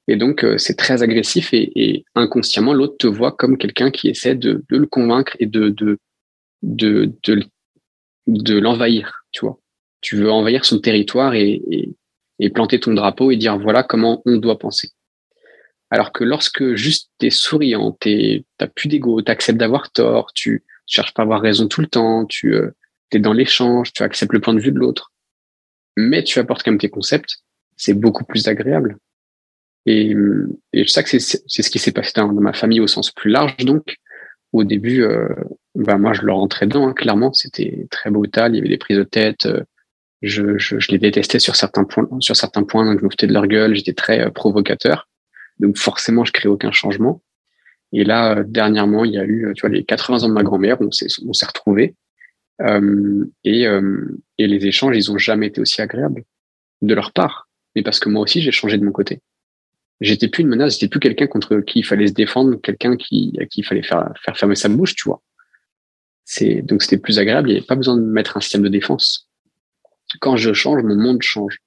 [0.08, 4.08] Et donc, euh, c'est très agressif et, et inconsciemment, l'autre te voit comme quelqu'un qui
[4.08, 5.98] essaie de, de, le convaincre et de, de,
[6.62, 7.44] de, de,
[8.28, 9.60] de l'envahir, tu vois.
[10.02, 11.96] Tu veux envahir son territoire et, et,
[12.40, 14.92] et, planter ton drapeau et dire voilà comment on doit penser.
[15.90, 21.24] Alors que lorsque juste t'es souriant, t'as plus d'ego, t'acceptes d'avoir tort, tu, cherches pas
[21.24, 22.72] à avoir raison tout le temps, tu, euh,
[23.12, 25.12] es dans l'échange, tu acceptes le point de vue de l'autre,
[25.96, 27.38] mais tu apportes quand même tes concepts,
[27.78, 28.98] c'est beaucoup plus agréable.
[29.86, 30.16] Et,
[30.74, 33.30] et je sais que c'est ce qui s'est passé dans, ma famille au sens plus
[33.30, 33.56] large.
[33.58, 33.98] Donc,
[34.52, 35.28] au début, euh,
[35.76, 37.34] ben moi, je leur rentrais dedans, hein, clairement.
[37.34, 38.54] C'était très brutal.
[38.54, 39.46] Il y avait des prises de tête.
[39.46, 39.62] Euh,
[40.26, 42.08] je, je, je, les détestais sur certains points.
[42.20, 43.76] Sur certains points, donc je me foutais de leur gueule.
[43.76, 45.08] J'étais très euh, provocateur.
[45.60, 47.22] Donc, forcément, je crée aucun changement.
[47.94, 50.78] Et là, dernièrement, il y a eu, tu vois, les 80 ans de ma grand-mère.
[50.82, 51.96] On s'est, on s'est retrouvés.
[52.62, 56.24] Euh, et, euh, et les échanges, ils ont jamais été aussi agréables
[56.82, 57.48] de leur part.
[57.76, 59.22] Mais parce que moi aussi, j'ai changé de mon côté.
[60.02, 63.34] J'étais plus une menace, j'étais plus quelqu'un contre qui il fallait se défendre, quelqu'un qui,
[63.40, 65.22] à qui il fallait faire, faire fermer sa bouche, tu vois.
[66.26, 68.68] C'est, donc c'était plus agréable, il n'y avait pas besoin de mettre un système de
[68.68, 69.25] défense.
[70.22, 71.60] Quand je change, mon monde change.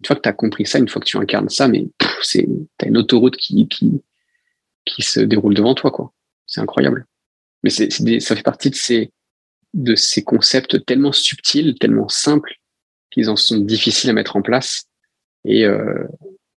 [0.00, 1.86] Une fois que tu as compris ça, une fois que tu incarnes ça, mais
[2.22, 2.46] c'est,
[2.78, 4.02] t'as une autoroute qui, qui,
[4.84, 6.12] qui se déroule devant toi, quoi.
[6.46, 7.06] C'est incroyable.
[7.62, 9.10] Mais c'est, ça fait partie de ces,
[9.72, 12.54] de ces concepts tellement subtils, tellement simples,
[13.10, 14.84] qu'ils en sont difficiles à mettre en place.
[15.44, 16.06] Et, euh,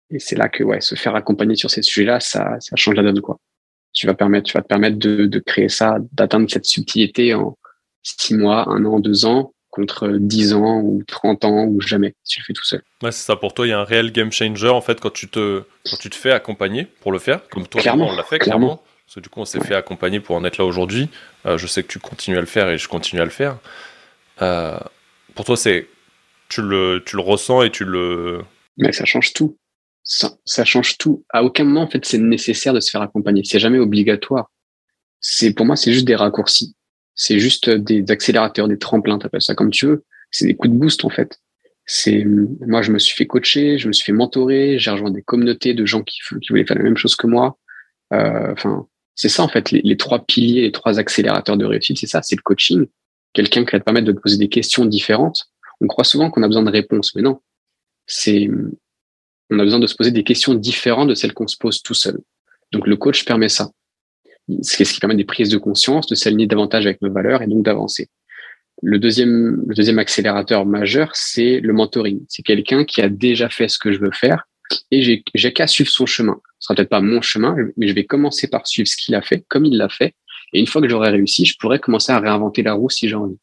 [0.10, 3.04] et c'est là que ouais, se faire accompagner sur ces sujets-là, ça, ça change la
[3.04, 3.22] donne.
[3.22, 3.40] Quoi.
[3.94, 7.58] Tu, vas permettre, tu vas te permettre de, de créer ça, d'atteindre cette subtilité en
[8.04, 12.36] six mois, un an, deux ans, contre dix ans ou trente ans ou jamais, si
[12.36, 12.82] tu le fais tout seul.
[13.04, 13.36] Ouais, c'est ça.
[13.36, 15.98] Pour toi, il y a un réel game changer en fait quand tu te, quand
[15.98, 18.82] tu te fais accompagner pour le faire, comme toi, clairement, on l'a fait clairement.
[19.06, 21.10] Parce que du coup, on s'est fait accompagner pour en être là aujourd'hui.
[21.46, 23.58] Euh, je sais que tu continues à le faire et je continue à le faire.
[24.42, 24.80] Euh,
[25.36, 25.88] pour toi, c'est
[26.50, 28.42] tu le, tu le ressens et tu le.
[28.78, 29.58] Mais ça change tout.
[30.04, 31.24] Ça, ça change tout.
[31.30, 33.44] À aucun moment, en fait, c'est nécessaire de se faire accompagner.
[33.44, 34.50] C'est jamais obligatoire.
[35.20, 36.76] C'est pour moi, c'est juste des raccourcis.
[37.16, 40.04] C'est juste des accélérateurs, des tremplins, t'appelles ça comme tu veux.
[40.32, 41.40] C'est des coups de boost en fait.
[41.86, 45.22] C'est moi, je me suis fait coacher, je me suis fait mentorer, j'ai rejoint des
[45.22, 47.58] communautés de gens qui, voulaient faire la même chose que moi.
[48.14, 48.54] Euh,
[49.16, 52.22] c'est ça en fait les, les, trois piliers, les trois accélérateurs de réussite, c'est ça,
[52.22, 52.86] c'est le coaching.
[53.34, 55.46] Quelqu'un qui va te permettre de te poser des questions différentes.
[55.82, 57.42] On croit souvent qu'on a besoin de réponses, mais non.
[58.08, 58.50] C'est
[59.50, 61.94] on a besoin de se poser des questions différentes de celles qu'on se pose tout
[61.94, 62.20] seul.
[62.72, 63.72] Donc le coach permet ça.
[64.62, 67.64] Ce qui permet des prises de conscience, de s'aligner davantage avec nos valeurs et donc
[67.64, 68.10] d'avancer.
[68.82, 72.22] Le deuxième, le deuxième accélérateur majeur, c'est le mentoring.
[72.28, 74.48] C'est quelqu'un qui a déjà fait ce que je veux faire
[74.92, 76.40] et j'ai qu'à suivre son chemin.
[76.60, 79.22] Ce sera peut-être pas mon chemin, mais je vais commencer par suivre ce qu'il a
[79.22, 80.14] fait, comme il l'a fait.
[80.54, 83.16] Et une fois que j'aurai réussi, je pourrais commencer à réinventer la roue si j'ai
[83.16, 83.38] envie.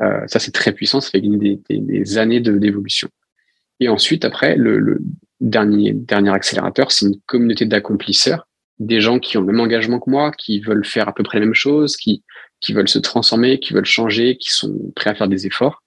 [0.00, 1.00] Euh, ça, c'est très puissant.
[1.00, 3.08] Ça fait des, des, des années d'évolution.
[3.80, 4.98] Et ensuite, après, le, le
[5.40, 8.46] dernier, dernier accélérateur, c'est une communauté d'accomplisseurs,
[8.80, 11.38] des gens qui ont le même engagement que moi, qui veulent faire à peu près
[11.38, 12.24] la même chose, qui,
[12.60, 15.82] qui veulent se transformer, qui veulent changer, qui sont prêts à faire des efforts.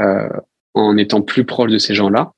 [0.00, 0.28] Euh,
[0.74, 2.32] en étant plus proche de ces gens-là,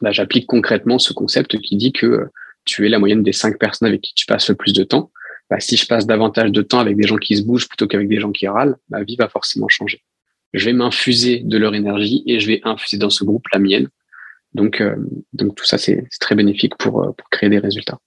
[0.00, 2.26] bah, j'applique concrètement ce concept qui dit que
[2.64, 5.12] tu es la moyenne des cinq personnes avec qui tu passes le plus de temps.
[5.48, 8.08] Bah, si je passe davantage de temps avec des gens qui se bougent plutôt qu'avec
[8.08, 10.02] des gens qui râlent, ma vie va forcément changer.
[10.52, 13.88] Je vais m'infuser de leur énergie et je vais infuser dans ce groupe la mienne
[14.54, 14.96] donc, euh,
[15.32, 17.98] donc tout ça, c'est très bénéfique pour, euh, pour créer des résultats.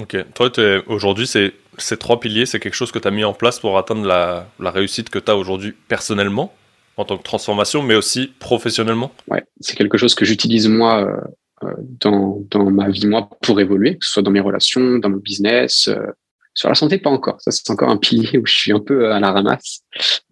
[0.00, 0.16] Ok.
[0.34, 0.50] Toi,
[0.86, 4.06] aujourd'hui, ces trois piliers, c'est quelque chose que tu as mis en place pour atteindre
[4.06, 6.54] la, réussite que tu as aujourd'hui personnellement,
[6.96, 9.12] en tant que transformation, mais aussi professionnellement?
[9.28, 11.06] Ouais, c'est quelque chose que j'utilise moi
[11.62, 15.10] euh, dans, dans ma vie, moi, pour évoluer, que ce soit dans mes relations, dans
[15.10, 15.90] mon business.
[16.54, 17.40] sur la santé, pas encore.
[17.40, 19.80] Ça, c'est encore un pilier où je suis un peu à la ramasse.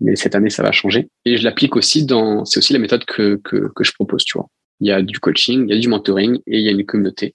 [0.00, 1.09] Mais cette année, ça va changer.
[1.24, 4.48] Et je l'applique aussi dans, c'est aussi la méthode que, que je propose, tu vois
[4.81, 6.85] il y a du coaching, il y a du mentoring et il y a une
[6.85, 7.35] communauté.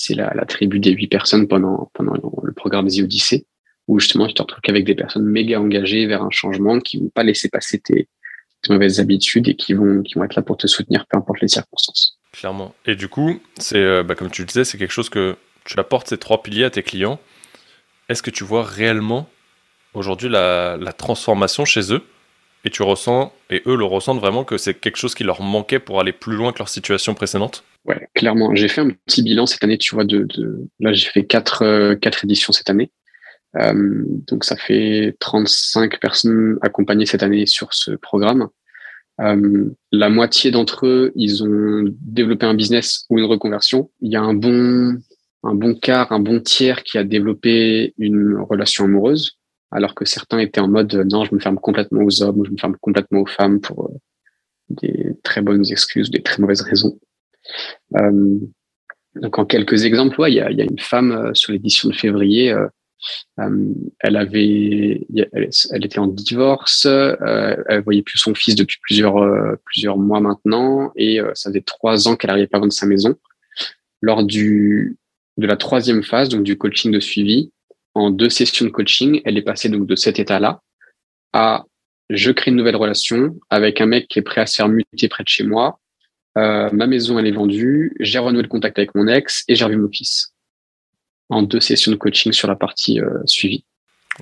[0.00, 3.46] C'est la, tribu des huit personnes pendant, le programme The Odyssey,
[3.88, 7.08] où justement tu te retrouves qu'avec des personnes méga engagées vers un changement qui vont
[7.08, 8.08] pas laisser passer tes,
[8.70, 11.48] mauvaises habitudes et qui vont, qui vont être là pour te soutenir, peu importe les
[11.48, 12.16] circonstances.
[12.32, 12.76] Clairement.
[12.86, 15.80] Et du coup, c'est euh, bah, comme tu le disais, c'est quelque chose que tu
[15.80, 17.18] apportes ces trois piliers à tes clients.
[18.08, 19.28] Est-ce que tu vois réellement
[19.94, 22.04] aujourd'hui la transformation chez eux?
[22.64, 25.78] Et tu ressens, et eux le ressentent vraiment, que c'est quelque chose qui leur manquait
[25.78, 28.54] pour aller plus loin que leur situation précédente Ouais, clairement.
[28.54, 30.66] J'ai fait un petit bilan cette année, tu vois, de, de...
[30.80, 32.90] là j'ai fait quatre, euh, quatre éditions cette année.
[33.56, 38.48] Euh, donc ça fait 35 personnes accompagnées cette année sur ce programme.
[39.20, 43.90] Euh, la moitié d'entre eux, ils ont développé un business ou une reconversion.
[44.00, 44.98] Il y a un bon,
[45.42, 49.37] un bon quart, un bon tiers qui a développé une relation amoureuse
[49.70, 52.56] alors que certains étaient en mode non, je me ferme complètement aux hommes je me
[52.56, 53.94] ferme complètement aux femmes pour euh,
[54.70, 56.98] des très bonnes excuses, des très mauvaises raisons.
[57.96, 58.38] Euh,
[59.16, 61.94] donc en quelques exemples, il y, a, y, a, une femme euh, sur l'édition de
[61.94, 62.66] février, euh,
[63.40, 68.78] euh elle avait, elle, elle, était en divorce, euh, elle voyait plus son fils depuis
[68.82, 69.16] plusieurs
[69.64, 73.14] plusieurs mois maintenant, et ça faisait trois ans qu'elle n'arrivait pas à vendre sa maison.
[74.00, 74.96] Lors du
[75.36, 77.52] de la troisième phase, donc du coaching de suivi,
[77.98, 80.60] en deux sessions de coaching, elle est passée donc de cet état-là
[81.32, 81.64] à
[82.10, 85.08] je crée une nouvelle relation avec un mec qui est prêt à se faire muter
[85.08, 85.78] près de chez moi.
[86.38, 87.94] Euh, ma maison, elle est vendue.
[88.00, 90.32] J'ai renoué le contact avec mon ex et j'ai revu mon fils.
[91.28, 93.64] En deux sessions de coaching sur la partie euh, suivie.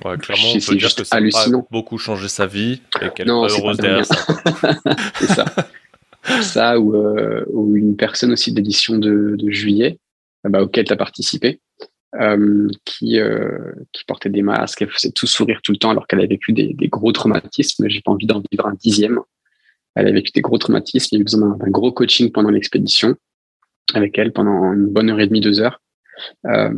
[0.03, 3.31] Ouais, clairement, on peut dire que ça a beaucoup changé sa vie et qu'elle est
[3.31, 4.15] heureuse derrière ça.
[5.15, 5.45] c'est ça.
[6.41, 9.97] ça ou, euh, ou, une personne aussi d'édition de, de, juillet
[10.43, 11.61] bah, auquel tu as participé
[12.19, 13.59] euh, qui, euh,
[13.93, 16.51] qui portait des masques, elle faisait tout sourire tout le temps alors qu'elle avait vécu
[16.53, 17.87] des, gros traumatismes.
[17.87, 19.19] J'ai pas envie d'en vivre un dixième.
[19.95, 21.09] Elle a vécu des gros traumatismes.
[21.11, 23.15] Il y a eu besoin d'un gros coaching pendant l'expédition
[23.93, 25.81] avec elle pendant une bonne heure et demie, deux heures.
[26.47, 26.73] Euh,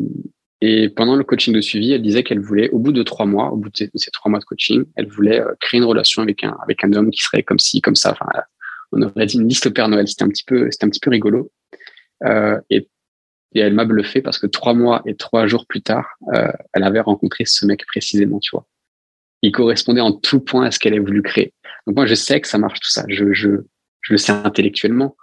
[0.62, 3.52] et pendant le coaching de suivi, elle disait qu'elle voulait, au bout de trois mois,
[3.52, 6.58] au bout de ces, trois mois de coaching, elle voulait créer une relation avec un
[6.62, 8.12] avec un homme qui serait comme ci, comme ça.
[8.12, 8.26] Enfin,
[8.92, 10.08] on aurait dit une liste au Père Noël.
[10.08, 11.50] C'était un petit peu, c'était un petit peu rigolo.
[12.70, 12.90] Et
[13.54, 16.84] et elle m'a bluffé parce que trois mois et trois jours plus tard, euh, elle
[16.84, 18.68] avait rencontré ce mec précisément, tu vois.
[19.42, 21.54] Il correspondait en tout point à ce qu'elle avait voulu créer.
[21.88, 23.06] Donc moi, je sais que ça marche tout ça.
[23.08, 23.50] Je, je,
[24.02, 25.16] je le sais intellectuellement.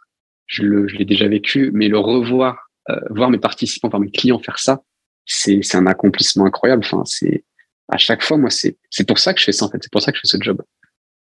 [0.47, 4.11] Je le, je l'ai déjà vécu, mais le revoir, euh, voir mes participants, voir mes
[4.11, 4.83] clients faire ça,
[5.27, 6.83] c'est, c'est un accomplissement incroyable.
[6.85, 7.45] Enfin, c'est
[7.89, 9.79] à chaque fois, moi, c'est, c'est pour ça que je fais ça en fait.
[9.81, 10.63] C'est pour ça que je fais ce job.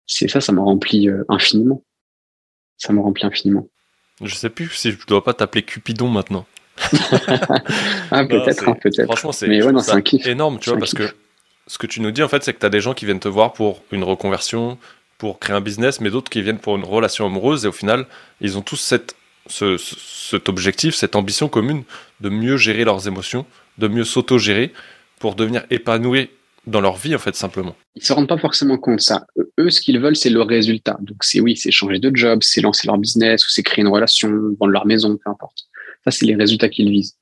[0.08, 1.84] C'est ça, ça me remplit euh, infiniment.
[2.78, 3.70] Ça me remplit infiniment.
[4.22, 6.46] Je sais plus si je dois pas t'appeler Cupidon maintenant.
[8.12, 9.06] ah, peut-être, hein, peut-être.
[9.06, 9.48] Franchement, c'est
[10.26, 11.04] énorme, tu vois, parce que
[11.68, 13.20] ce que tu nous dis, en fait, c'est que tu as des gens qui viennent
[13.20, 14.78] te voir pour une reconversion,
[15.18, 18.06] pour créer un business, mais d'autres qui viennent pour une relation amoureuse, et au final,
[18.42, 19.16] ils ont tous cette,
[19.48, 21.84] ce, cet objectif, cette ambition commune
[22.22, 23.46] de mieux gérer leurs émotions,
[23.78, 24.74] de mieux s'auto-gérer
[25.20, 26.30] pour devenir épanouis
[26.66, 27.76] dans leur vie, en fait, simplement.
[27.96, 29.26] Ils se rendent pas forcément compte ça.
[29.60, 30.98] Eux, ce qu'ils veulent, c'est le résultat.
[31.02, 33.90] Donc, c'est oui, c'est changer de job, c'est lancer leur business, ou c'est créer une
[33.90, 35.66] relation, vendre leur maison, peu importe.
[36.04, 37.16] Ça, c'est les résultats qu'ils visent.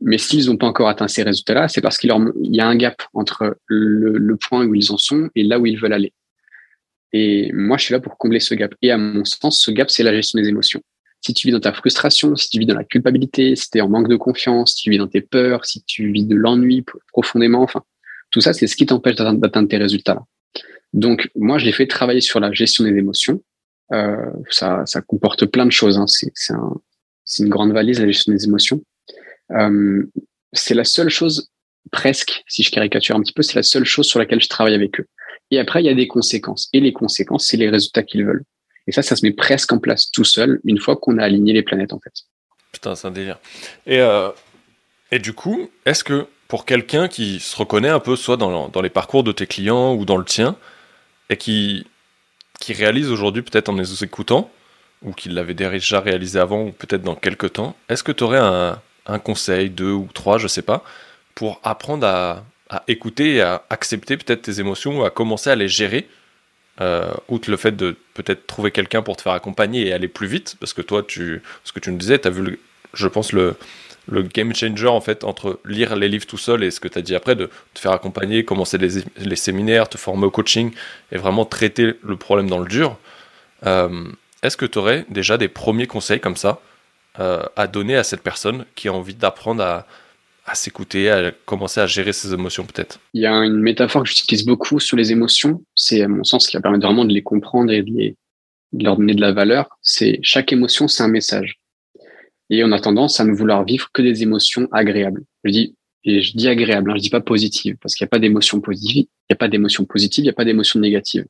[0.00, 2.12] Mais s'ils n'ont pas encore atteint ces résultats-là, c'est parce qu'il
[2.42, 5.78] y a un gap entre le, point où ils en sont et là où ils
[5.78, 6.12] veulent aller.
[7.12, 8.74] Et moi, je suis là pour combler ce gap.
[8.82, 10.82] Et à mon sens, ce gap, c'est la gestion des émotions.
[11.22, 13.80] Si tu vis dans ta frustration, si tu vis dans la culpabilité, si tu es
[13.80, 16.84] en manque de confiance, si tu vis dans tes peurs, si tu vis de l'ennui
[17.12, 17.82] profondément, enfin,
[18.30, 20.22] tout ça, c'est ce qui t'empêche d'atteindre tes résultats-là.
[20.92, 23.42] Donc, moi, je l'ai fait travailler sur la gestion des émotions.
[23.92, 24.16] Euh,
[24.50, 25.98] ça, ça comporte plein de choses.
[25.98, 26.06] Hein.
[27.38, 28.82] Une grande valise, la gestion des émotions.
[29.52, 30.04] Euh,
[30.52, 31.50] c'est la seule chose,
[31.90, 34.74] presque, si je caricature un petit peu, c'est la seule chose sur laquelle je travaille
[34.74, 35.06] avec eux.
[35.50, 36.68] Et après, il y a des conséquences.
[36.72, 38.44] Et les conséquences, c'est les résultats qu'ils veulent.
[38.86, 41.52] Et ça, ça se met presque en place tout seul une fois qu'on a aligné
[41.52, 42.12] les planètes, en fait.
[42.72, 43.38] Putain, c'est un délire.
[43.86, 44.30] Et, euh,
[45.10, 48.80] et du coup, est-ce que pour quelqu'un qui se reconnaît un peu, soit dans, dans,
[48.80, 50.56] les parcours de tes clients ou dans le tien,
[51.30, 51.86] et qui,
[52.60, 54.50] qui réalise aujourd'hui, peut-être en les écoutant,
[55.02, 58.38] ou qui l'avait déjà réalisé avant, ou peut-être dans quelques temps, est-ce que tu aurais
[58.38, 60.84] un, conseil, deux ou trois, je sais pas,
[61.34, 62.44] pour apprendre à,
[62.88, 66.08] écouter et à accepter peut-être tes émotions, ou à commencer à les gérer
[66.80, 70.26] euh, outre le fait de peut-être trouver quelqu'un pour te faire accompagner et aller plus
[70.26, 72.58] vite, parce que toi, tu, ce que tu me disais, tu as vu,
[72.92, 73.56] je pense, le,
[74.08, 76.98] le game changer en fait entre lire les livres tout seul et ce que tu
[76.98, 80.72] as dit après, de te faire accompagner, commencer les, les, séminaires, te former au coaching
[81.12, 82.96] et vraiment traiter le problème dans le dur.
[83.64, 84.04] Euh,
[84.42, 86.60] est-ce que tu aurais déjà des premiers conseils comme ça
[87.18, 91.86] euh, à donner à cette personne qui a envie d'apprendre à, s'écouter, à commencer à
[91.86, 93.00] gérer ses émotions peut-être?
[93.14, 95.62] Il y a une métaphore que j'utilise beaucoup sur les émotions.
[95.74, 98.14] C'est à mon sens qui va permettre vraiment de les comprendre et de,
[98.72, 99.78] leur donner de la valeur.
[99.82, 101.58] C'est chaque émotion, c'est un message.
[102.50, 105.24] Et on a tendance à ne vouloir vivre que des émotions agréables.
[105.44, 105.74] Je dis
[106.06, 108.60] et je dis agréable, hein, je dis pas positive, parce qu'il n'y a pas d'émotions
[108.60, 111.26] positives, il n'y a pas d'émotions positives, il n'y a pas d'émotions négatives.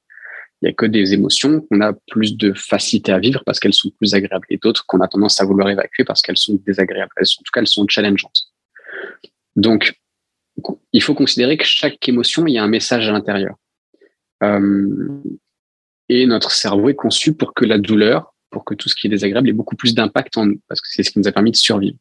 [0.63, 3.75] Il n'y a que des émotions qu'on a plus de facilité à vivre parce qu'elles
[3.75, 7.13] sont plus agréables et d'autres qu'on a tendance à vouloir évacuer parce qu'elles sont désagréables.
[7.19, 8.45] En tout cas, elles sont challengeantes.
[9.55, 9.99] Donc,
[10.93, 13.57] il faut considérer que chaque émotion, il y a un message à l'intérieur.
[14.43, 15.23] Euh,
[16.09, 19.11] et notre cerveau est conçu pour que la douleur, pour que tout ce qui est
[19.11, 21.51] désagréable ait beaucoup plus d'impact en nous, parce que c'est ce qui nous a permis
[21.51, 21.99] de survivre.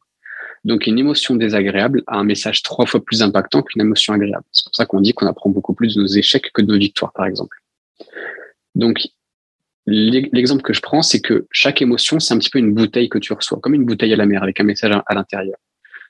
[0.64, 4.44] Donc, une émotion désagréable a un message trois fois plus impactant qu'une émotion agréable.
[4.52, 6.78] C'est pour ça qu'on dit qu'on apprend beaucoup plus de nos échecs que de nos
[6.78, 7.56] victoires, par exemple.
[8.76, 9.08] Donc,
[9.86, 13.18] l'exemple que je prends, c'est que chaque émotion, c'est un petit peu une bouteille que
[13.18, 15.56] tu reçois, comme une bouteille à la mer avec un message à l'intérieur.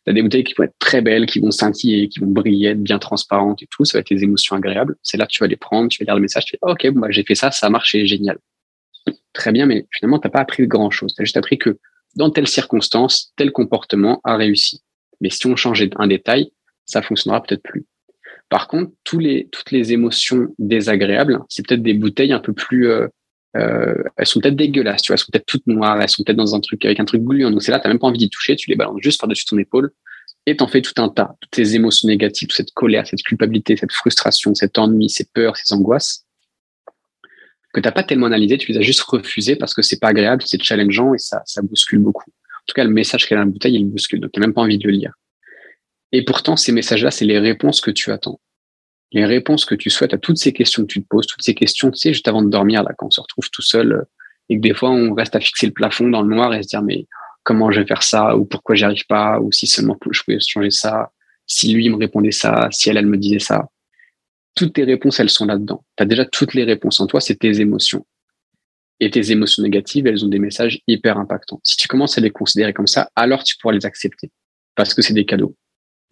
[0.05, 2.71] Tu as des bouteilles qui vont être très belles, qui vont scintiller, qui vont briller,
[2.71, 3.85] être bien transparentes et tout.
[3.85, 4.97] Ça va être des émotions agréables.
[5.03, 6.87] C'est là que tu vas les prendre, tu vas lire le message, tu fais OK,
[6.93, 8.39] bon, bah, j'ai fait ça, ça a marché, génial.
[9.33, 11.15] Très bien, mais finalement, tu pas appris grand-chose.
[11.15, 11.79] Tu juste appris que
[12.17, 14.83] dans telle circonstance, tel comportement a réussi.
[15.21, 16.51] Mais si on changeait un détail,
[16.85, 17.87] ça fonctionnera peut-être plus.
[18.49, 23.09] Par contre, toutes les émotions désagréables, c'est peut-être des bouteilles un peu plus euh,
[23.57, 26.37] euh, elles sont peut-être dégueulasses, tu vois, elles sont peut-être toutes noires, elles sont peut-être
[26.37, 27.51] dans un truc avec un truc gluant.
[27.51, 29.59] Donc c'est là, t'as même pas envie d'y toucher, tu les balances juste par-dessus ton
[29.59, 29.93] épaule
[30.45, 31.35] et t'en fais tout un tas.
[31.41, 35.73] Toutes ces émotions négatives, cette colère, cette culpabilité, cette frustration, cet ennui, ces peurs, ces
[35.75, 36.27] angoisses
[37.77, 40.43] que t'as pas tellement analysé, tu les as juste refusées parce que c'est pas agréable,
[40.47, 42.31] c'est challengeant et ça, ça bouscule beaucoup.
[42.31, 44.55] En tout cas, le message qu'elle a dans la bouteille, il bouscule, donc t'as même
[44.55, 45.13] pas envie de le lire.
[46.13, 48.41] Et pourtant, ces messages-là, c'est les réponses que tu attends
[49.13, 51.55] les réponses que tu souhaites à toutes ces questions que tu te poses, toutes ces
[51.55, 54.03] questions, tu sais, juste avant de dormir, là, quand on se retrouve tout seul euh,
[54.49, 56.69] et que des fois on reste à fixer le plafond dans le noir et se
[56.69, 57.07] dire, mais
[57.43, 60.39] comment je vais faire ça ou pourquoi j'y arrive pas ou si seulement je pouvais
[60.41, 61.13] changer ça,
[61.47, 63.69] si lui me répondait ça, si elle, elle me disait ça.
[64.55, 65.85] Toutes tes réponses, elles sont là-dedans.
[65.97, 68.07] Tu as déjà toutes les réponses en toi, c'est tes émotions.
[69.01, 71.61] Et tes émotions négatives, elles ont des messages hyper impactants.
[71.63, 74.31] Si tu commences à les considérer comme ça, alors tu pourras les accepter
[74.75, 75.55] parce que c'est des cadeaux.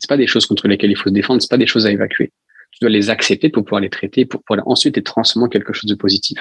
[0.05, 1.90] C'est pas des choses contre lesquelles il faut se défendre, c'est pas des choses à
[1.90, 2.31] évacuer
[2.75, 5.73] tu dois les accepter pour pouvoir les traiter, pour pouvoir ensuite les transformer en quelque
[5.73, 6.38] chose de positif.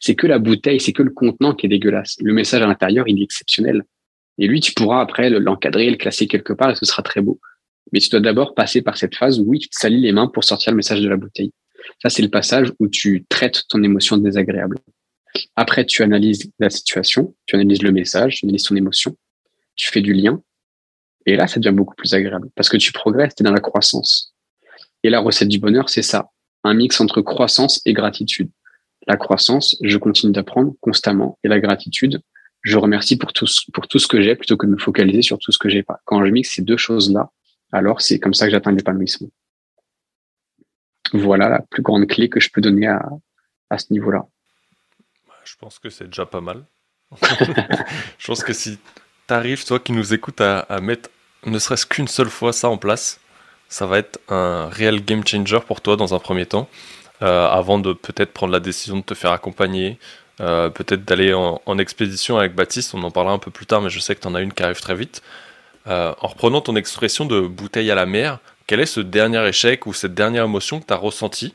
[0.00, 2.16] C'est que la bouteille, c'est que le contenant qui est dégueulasse.
[2.20, 3.84] Le message à l'intérieur, il est exceptionnel.
[4.38, 7.38] Et lui, tu pourras après l'encadrer, le classer quelque part et ce sera très beau.
[7.92, 10.26] Mais tu dois d'abord passer par cette phase où oui, tu te salis les mains
[10.26, 11.52] pour sortir le message de la bouteille.
[12.02, 14.78] Ça, c'est le passage où tu traites ton émotion désagréable.
[15.54, 19.16] Après, tu analyses la situation, tu analyses le message, tu analyses ton émotion,
[19.76, 20.42] tu fais du lien.
[21.26, 23.60] Et là, ça devient beaucoup plus agréable parce que tu progresses, tu es dans la
[23.60, 24.34] croissance.
[25.02, 26.30] Et la recette du bonheur, c'est ça,
[26.64, 28.50] un mix entre croissance et gratitude.
[29.06, 32.20] La croissance, je continue d'apprendre constamment, et la gratitude,
[32.62, 35.38] je remercie pour tout, pour tout ce que j'ai plutôt que de me focaliser sur
[35.38, 36.00] tout ce que j'ai pas.
[36.04, 37.30] Quand je mixe ces deux choses-là,
[37.72, 39.30] alors c'est comme ça que j'atteins l'épanouissement.
[41.12, 43.08] Voilà la plus grande clé que je peux donner à,
[43.70, 44.26] à ce niveau-là.
[45.44, 46.66] Je pense que c'est déjà pas mal.
[48.18, 48.78] je pense que si
[49.30, 51.08] tu arrives, toi qui nous écoutes, à, mettre
[51.46, 53.20] ne serait-ce qu'une seule fois ça en place,
[53.68, 56.68] ça va être un réel game changer pour toi dans un premier temps,
[57.22, 59.98] euh, avant de peut-être prendre la décision de te faire accompagner,
[60.40, 63.90] euh, peut-être d'aller en, expédition avec Baptiste, on en parlera un peu plus tard, mais
[63.90, 65.22] je sais que tu en as une qui arrive très vite.
[65.86, 69.92] en reprenant ton expression de bouteille à la mer, quel est ce dernier échec ou
[69.92, 71.54] cette dernière émotion que tu as ressentie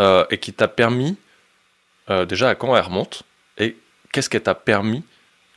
[0.00, 1.16] et qui t'a permis,
[2.28, 3.24] déjà à quand elle remonte,
[3.58, 3.76] et
[4.12, 5.02] qu'est-ce qu'elle t'a permis,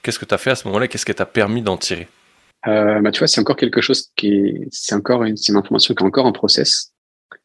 [0.08, 2.08] qu'est-ce que tu as fait à ce moment-là, qu'est-ce qu'elle t'a permis d'en tirer?
[2.66, 5.58] Euh, bah, tu vois, c'est encore quelque chose qui est, c'est encore une, c'est une
[5.58, 6.94] information qui est encore en process,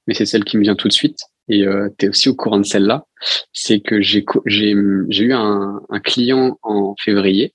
[0.07, 1.19] mais c'est celle qui me vient tout de suite.
[1.49, 3.05] Et euh, tu es aussi au courant de celle-là.
[3.53, 7.53] C'est que j'ai, eu un, client en février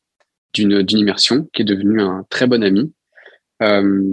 [0.53, 2.93] d'une, d'une immersion qui est devenu un très bon ami.
[3.64, 4.03] Euh,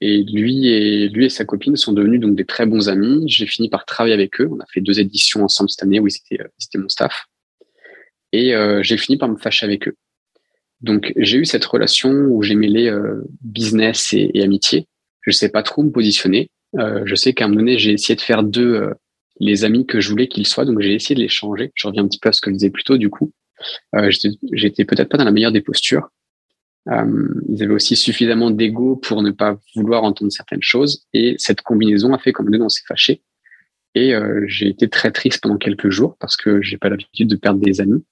[0.00, 3.22] et lui et lui et sa copine sont devenus donc des très bons amis.
[3.28, 4.48] J'ai fini par travailler avec eux.
[4.50, 7.26] On a fait deux éditions ensemble cette année où ils étaient, mon staff.
[8.32, 9.94] Et j'ai fini par me fâcher avec eux.
[10.82, 14.86] Donc j'ai eu cette relation où j'ai mêlé euh, business et, amitié.
[15.22, 16.50] Je sais pas trop me positionner.
[16.78, 18.94] Euh, je sais qu'à un moment donné, j'ai essayé de faire d'eux euh,
[19.38, 20.64] les amis que je voulais qu'ils soient.
[20.64, 21.70] Donc j'ai essayé de les changer.
[21.74, 22.96] Je reviens un petit peu à ce que je disais plus tôt.
[22.96, 23.32] Du coup,
[24.52, 26.08] j'étais peut-être pas dans la meilleure des postures.
[26.86, 31.06] ils avaient aussi suffisamment d'ego pour ne pas vouloir entendre certaines choses.
[31.14, 33.22] Et cette combinaison a fait comme nous on s'est fâché.
[33.94, 34.14] Et
[34.48, 37.80] j'ai été très triste pendant quelques jours parce que j'ai pas l'habitude de perdre des
[37.80, 38.04] amis.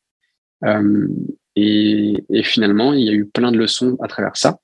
[1.62, 4.58] Et, et, finalement, il y a eu plein de leçons à travers ça,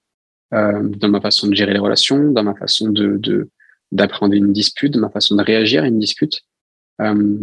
[0.54, 3.50] euh, dans ma façon de gérer les relations, dans ma façon de, de
[3.92, 6.40] d'apprendre une dispute, dans ma façon de réagir à une dispute.
[7.00, 7.38] Euh,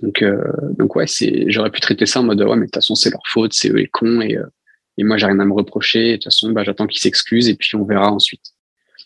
[0.00, 0.42] donc, euh,
[0.78, 3.10] donc ouais, c'est, j'aurais pu traiter ça en mode ouais, mais de toute façon c'est
[3.10, 4.46] leur faute, c'est eux les cons et, euh,
[4.98, 6.12] et moi j'ai rien à me reprocher.
[6.12, 8.42] De toute façon, bah, j'attends qu'ils s'excusent et puis on verra ensuite.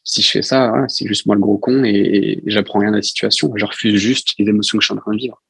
[0.04, 2.96] Si je fais ça, c'est juste moi le gros con et, et j'apprends rien de
[2.96, 3.52] la situation.
[3.56, 5.42] Je refuse juste les émotions que je suis en train de vivre.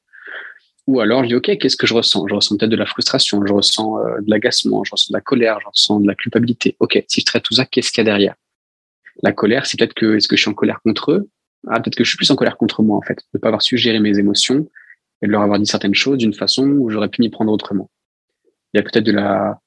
[0.86, 2.28] Ou alors, je dis, OK, qu'est-ce que je ressens?
[2.28, 5.20] Je ressens peut-être de la frustration, je ressens euh, de l'agacement, je ressens de la
[5.20, 6.76] colère, je ressens de la culpabilité.
[6.78, 8.34] OK, si je traite tout ça, qu'est-ce qu'il y a derrière?
[9.22, 11.28] La colère, c'est peut-être que, est-ce que je suis en colère contre eux?
[11.68, 13.48] Ah, peut-être que je suis plus en colère contre moi, en fait, de ne pas
[13.48, 14.68] avoir su gérer mes émotions
[15.22, 17.90] et de leur avoir dit certaines choses d'une façon où j'aurais pu m'y prendre autrement.
[18.72, 19.58] Il y a peut-être de la,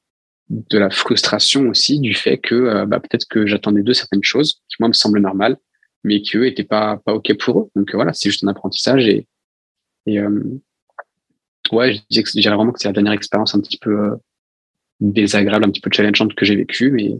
[0.50, 4.62] de la frustration aussi du fait que euh, bah, peut-être que j'attendais d'eux certaines choses
[4.70, 5.58] qui, moi, me semblent normales,
[6.06, 7.70] mais qui, eux, étaient pas, pas OK pour eux.
[7.76, 9.28] Donc voilà, c'est juste un apprentissage et,
[10.06, 10.62] et euh,
[11.72, 14.16] ouais, je dirais vraiment que c'est la dernière expérience un petit peu euh,
[15.00, 17.12] désagréable, un petit peu challengeante que j'ai vécue, mais,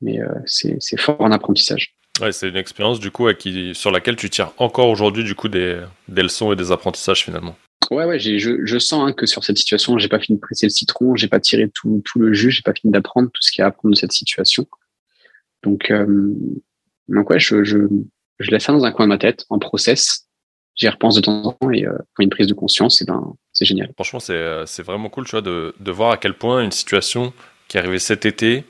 [0.00, 1.94] mais euh, c'est fort en apprentissage.
[2.20, 5.48] Ouais, c'est une expérience du coup qui, sur laquelle tu tires encore aujourd'hui du coup
[5.48, 7.56] des, des, leçons et des apprentissages finalement.
[7.90, 10.66] Ouais, ouais, je, je sens hein, que sur cette situation, j'ai pas fini de presser
[10.66, 13.50] le citron, j'ai pas tiré tout, tout le jus, j'ai pas fini d'apprendre tout ce
[13.50, 14.66] qu'il y a à apprendre de cette situation.
[15.62, 16.34] Donc, euh,
[17.08, 17.78] donc ouais, je, je,
[18.38, 20.28] je laisse ça dans un coin de ma tête, en process,
[20.76, 23.34] j'y repense de temps en temps et euh, quand une prise de conscience, et ben,
[23.66, 23.90] génial.
[23.94, 26.72] Franchement, c'est, euh, c'est vraiment cool tu vois, de, de voir à quel point une
[26.72, 27.32] situation
[27.68, 28.64] qui est arrivée cet été,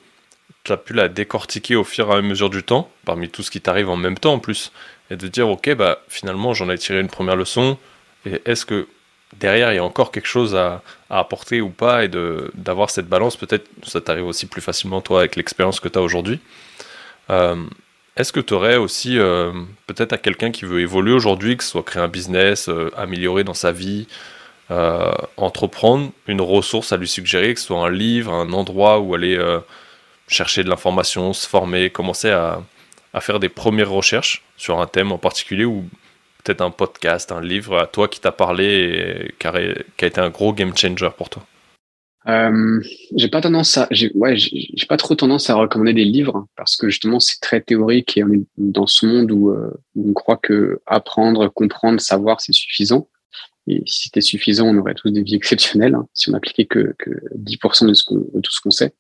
[0.64, 3.50] tu as pu la décortiquer au fur et à mesure du temps, parmi tout ce
[3.50, 4.72] qui t'arrive en même temps en plus,
[5.10, 7.78] et de dire, ok, bah, finalement, j'en ai tiré une première leçon,
[8.26, 8.86] et est-ce que
[9.38, 12.08] derrière, il y a encore quelque chose à, à apporter ou pas, et
[12.54, 16.02] d'avoir cette balance, peut-être, ça t'arrive aussi plus facilement, toi, avec l'expérience que tu as
[16.02, 16.40] aujourd'hui.
[17.30, 17.56] Euh,
[18.16, 19.52] est-ce que tu aurais aussi, euh,
[19.86, 23.54] peut-être à quelqu'un qui veut évoluer aujourd'hui, que ce soit créer un business, améliorer dans
[23.54, 24.08] sa vie,
[24.70, 29.14] euh, entreprendre, une ressource à lui suggérer, que ce soit un livre, un endroit où
[29.14, 29.38] aller
[30.28, 32.62] chercher de l'information, se former, commencer à,
[33.20, 35.84] faire des premières recherches sur un thème en particulier ou
[36.44, 40.30] peut-être un podcast, un livre à toi qui t'a parlé et qui a été un
[40.30, 41.42] gros game changer pour toi
[42.28, 42.80] euh,
[43.16, 46.76] j'ai pas tendance à, j'ai, ouais, j'ai pas trop tendance à recommander des livres parce
[46.76, 50.36] que justement c'est très théorique et on est dans ce monde où, euh, on croit
[50.36, 53.08] que apprendre, comprendre, savoir c'est suffisant.
[53.70, 56.94] Et si c'était suffisant, on aurait tous des vies exceptionnelles hein, si on appliquait que,
[56.98, 58.94] que 10% de, tout ce qu'on sait.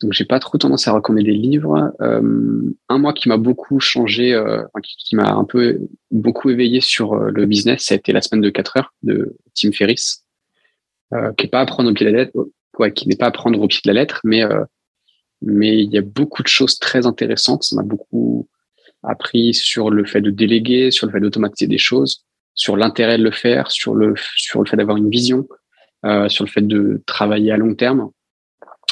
[0.00, 1.92] Donc j'ai pas trop tendance à recommander des livres.
[2.00, 5.80] Euh, un mois qui m'a beaucoup changé, euh, qui, m'a un peu
[6.12, 9.36] beaucoup éveillé sur euh, le business, ça a été la semaine de 4 heures de
[9.54, 10.24] Tim Ferriss
[11.38, 12.36] qui est pas à au pied de la lettre,
[12.78, 14.42] ouais, qui n'est pas à prendre au pied de la lettre, mais
[15.40, 17.62] mais il y a beaucoup de choses très intéressantes.
[17.62, 18.46] Ça m'a beaucoup
[19.02, 22.26] appris sur le fait de déléguer, sur le fait d'automatiser des choses,
[22.58, 25.48] sur l'intérêt de le faire, sur le sur le fait d'avoir une vision,
[26.04, 28.10] euh, sur le fait de travailler à long terme.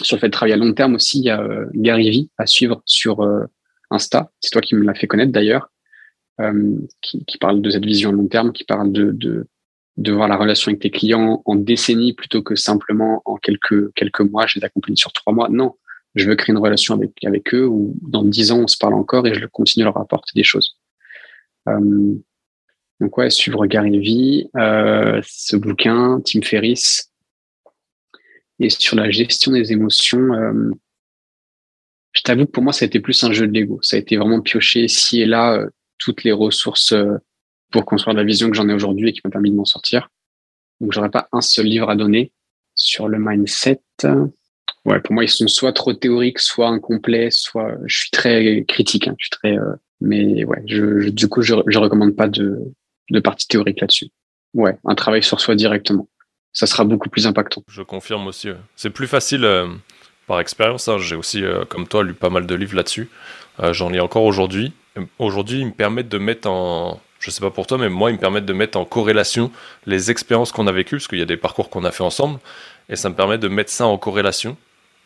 [0.03, 2.31] Sur le fait de travailler à long terme aussi, il y a euh, Gary Vee
[2.39, 3.45] à suivre sur euh,
[3.91, 4.31] Insta.
[4.41, 5.71] C'est toi qui me l'as fait connaître d'ailleurs,
[7.03, 9.49] qui, qui, parle de cette vision à long terme, qui parle de, de
[9.97, 14.21] de voir la relation avec tes clients en décennies plutôt que simplement en quelques quelques
[14.21, 14.47] mois.
[14.47, 15.49] Je les accompagne sur trois mois.
[15.49, 15.75] Non,
[16.15, 18.95] je veux créer une relation avec avec eux où dans dix ans on se parle
[18.95, 20.79] encore et je continue à leur apporter des choses.
[23.01, 27.11] Donc ouais, suivre Gary Vee, euh, ce bouquin, Tim Ferriss,
[28.59, 30.33] et sur la gestion des émotions.
[30.33, 30.71] Euh,
[32.13, 33.79] je t'avoue que pour moi, ça a été plus un jeu de Lego.
[33.83, 35.69] Ça a été vraiment piocher ici et là euh,
[35.99, 37.17] toutes les ressources euh,
[37.71, 40.09] pour construire la vision que j'en ai aujourd'hui et qui m'a permis de m'en sortir.
[40.81, 42.33] Donc, j'aurais pas un seul livre à donner
[42.75, 43.81] sur le mindset.
[44.85, 49.09] Ouais, pour moi, ils sont soit trop théoriques, soit incomplets, soit je suis très critique.
[49.09, 52.73] Hein, je suis très, euh, mais ouais, je, du coup, je, je recommande pas de,
[53.11, 54.09] de partie théorique là-dessus.
[54.55, 56.09] Ouais, un travail sur soi directement.
[56.53, 57.63] Ça sera beaucoup plus impactant.
[57.69, 58.49] Je confirme aussi.
[58.77, 59.45] C'est plus facile
[60.27, 60.89] par expérience.
[60.89, 63.09] Hein, j'ai aussi, euh, comme toi, lu pas mal de livres là-dessus.
[63.61, 64.73] Euh, j'en lis encore aujourd'hui.
[65.19, 68.15] Aujourd'hui, ils me permettent de mettre en, je sais pas pour toi, mais moi, ils
[68.15, 69.51] me permettent de mettre en corrélation
[69.87, 72.39] les expériences qu'on a vécues, parce qu'il y a des parcours qu'on a fait ensemble,
[72.89, 74.57] et ça me permet de mettre ça en corrélation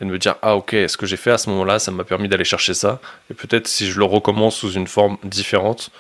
[0.01, 2.05] et de me dire ah ok, ce que j'ai fait à ce moment-là, ça m'a
[2.05, 5.91] permis d'aller chercher ça, et peut-être si je le recommence sous une forme différente,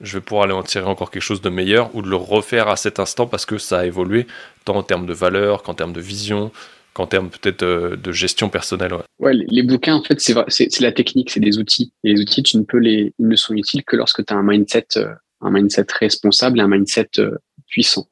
[0.00, 2.68] je vais pouvoir aller en tirer encore quelque chose de meilleur ou de le refaire
[2.68, 4.26] à cet instant parce que ça a évolué
[4.64, 6.52] tant en termes de valeur qu'en termes de vision,
[6.92, 8.92] qu'en termes peut-être euh, de gestion personnelle.
[9.18, 11.92] Ouais, les, bouquins, en fait, c'est la technique, c'est des outils.
[12.04, 14.36] Et les outils, tu ne peux les, ils ne sont utiles que lorsque tu as
[14.36, 17.36] un mindset, euh, un mindset responsable et un mindset euh,
[17.68, 18.06] puissant.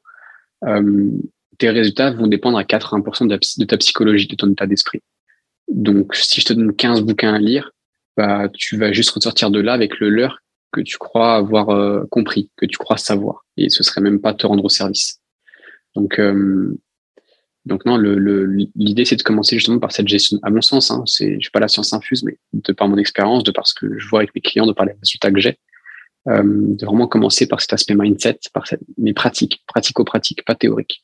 [1.57, 5.01] tes résultats vont dépendre à 80% de, ta psychologie, de ton état d'esprit.
[5.67, 7.71] Donc, si je te donne 15 bouquins à lire,
[8.17, 10.39] bah, tu vas juste ressortir de là avec le leur
[10.75, 13.45] que tu crois avoir compris, que tu crois savoir.
[13.57, 15.21] Et ce serait même pas te rendre au service.
[15.95, 16.19] Donc,
[17.65, 20.37] donc non, l'idée c'est de commencer justement par cette gestion.
[20.43, 23.43] À mon sens, hein, c'est, je pas la science infuse, mais de par mon expérience,
[23.43, 25.57] de par ce que je vois avec mes clients, de par les résultats que j'ai,
[26.27, 31.03] euh, de vraiment commencer par cet aspect mindset, par cette, mes pratiques, pratico-pratiques, pas théoriques,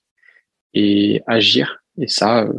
[0.76, 1.82] et agir.
[1.98, 2.54] Et ça, euh,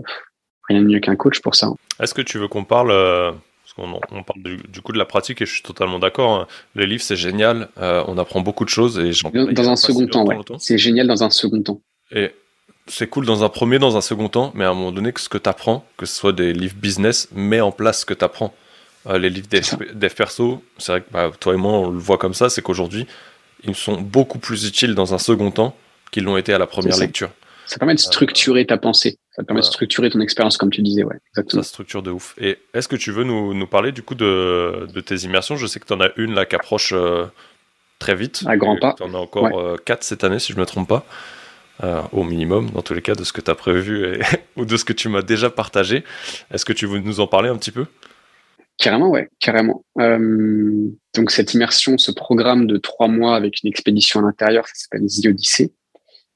[0.69, 1.67] rien de mieux qu'un coach pour ça.
[1.67, 1.77] Hein.
[2.01, 3.31] Est-ce que tu veux qu'on parle euh,
[3.75, 6.33] parce qu'on on parle du, coup de la pratique et je suis totalement d'accord.
[6.33, 6.47] Hein.
[6.75, 7.69] Les livres, c'est génial.
[7.77, 8.99] on apprend beaucoup de choses.
[8.99, 10.37] Et dans, dans un second temps, ouais.
[10.59, 11.81] C'est génial dans un second temps.
[12.15, 12.33] Et
[12.87, 15.21] c'est cool dans un premier, dans un second temps, mais à un moment donné, que
[15.21, 18.15] ce que tu apprends, que ce soit des livres business, mets en place ce que
[18.15, 18.55] tu apprends.
[19.09, 22.19] Euh, les livres dev, perso, c'est vrai que bah, toi et moi, on le voit
[22.19, 23.07] comme ça, c'est qu'aujourd'hui,
[23.65, 25.77] ils sont beaucoup plus utiles dans un second temps
[26.11, 27.31] qu'ils l'ont été à la première lecture.
[27.67, 29.17] Ça permet de euh, structurer ta pensée.
[29.35, 31.63] Ça permet de structurer ton expérience, comme tu disais, ouais, exactement.
[31.63, 32.35] Ça structure de ouf.
[32.39, 35.57] Et est-ce que tu veux nous, nous, parler du coup de, de tes immersions?
[35.57, 37.25] Je sais que tu en as une là qui approche euh,
[37.99, 38.45] très vite.
[38.47, 38.95] À grands pas.
[38.97, 41.07] Tu en as encore quatre cette année, si je ne me trompe pas.
[41.83, 44.21] Euh, au minimum, dans tous les cas, de ce que tu as prévu
[44.57, 46.05] ou de ce que tu m'as déjà partagé.
[46.53, 47.87] Est-ce que tu veux nous en parler un petit peu?
[48.79, 49.85] Carrément, ouais, carrément.
[49.99, 54.75] Euh, donc cette immersion, ce programme de trois mois avec une expédition à l'intérieur, ça
[54.75, 55.73] s'appelle The Odyssey.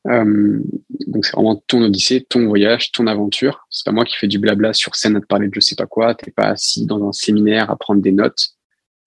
[0.08, 0.60] Euh,
[1.06, 3.66] donc c'est vraiment ton Odyssée, ton voyage, ton aventure.
[3.70, 5.74] C'est pas moi qui fais du blabla sur scène à te parler de je sais
[5.74, 6.14] pas quoi.
[6.14, 8.50] T'es pas assis dans un séminaire à prendre des notes.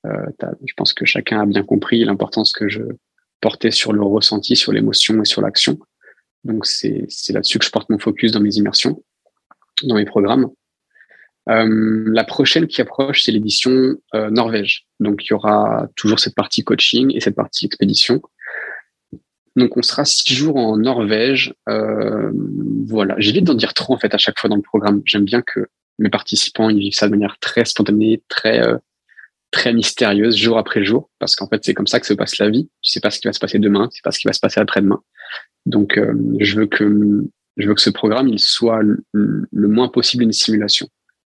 [0.05, 2.81] je pense que chacun a bien compris l'importance que je
[3.41, 5.77] portais sur le ressenti, sur l'émotion et sur l'action.
[6.43, 9.03] Donc c'est là-dessus que je porte mon focus dans mes immersions,
[9.83, 10.49] dans mes programmes.
[11.49, 14.85] Euh, la prochaine qui approche, c'est l'édition euh, Norvège.
[14.99, 18.21] Donc il y aura toujours cette partie coaching et cette partie expédition.
[19.55, 21.53] Donc on sera six jours en Norvège.
[21.67, 22.31] Euh,
[22.85, 25.01] voilà, j'évite d'en dire trop en fait à chaque fois dans le programme.
[25.05, 28.77] J'aime bien que mes participants ils vivent ça de manière très spontanée, très euh,
[29.51, 32.49] très mystérieuse jour après jour, parce qu'en fait c'est comme ça que se passe la
[32.49, 32.69] vie.
[32.81, 34.33] Tu sais pas ce qui va se passer demain, tu sais pas ce qui va
[34.33, 35.01] se passer après-demain.
[35.65, 37.23] Donc, euh, je veux que
[37.57, 40.87] je veux que ce programme il soit le, moins possible une simulation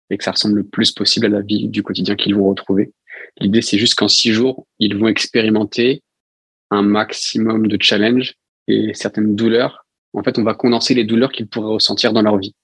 [0.10, 2.94] et que ça ressemble le plus possible à la vie du quotidien qu'ils vont retrouver.
[3.40, 6.04] L'idée, c'est juste qu'en six jours, ils vont expérimenter
[6.72, 8.36] un maximum de challenges
[8.68, 9.86] et certaines douleurs.
[10.14, 12.56] En fait, on va condenser les douleurs qu'ils pourraient ressentir dans leur vie.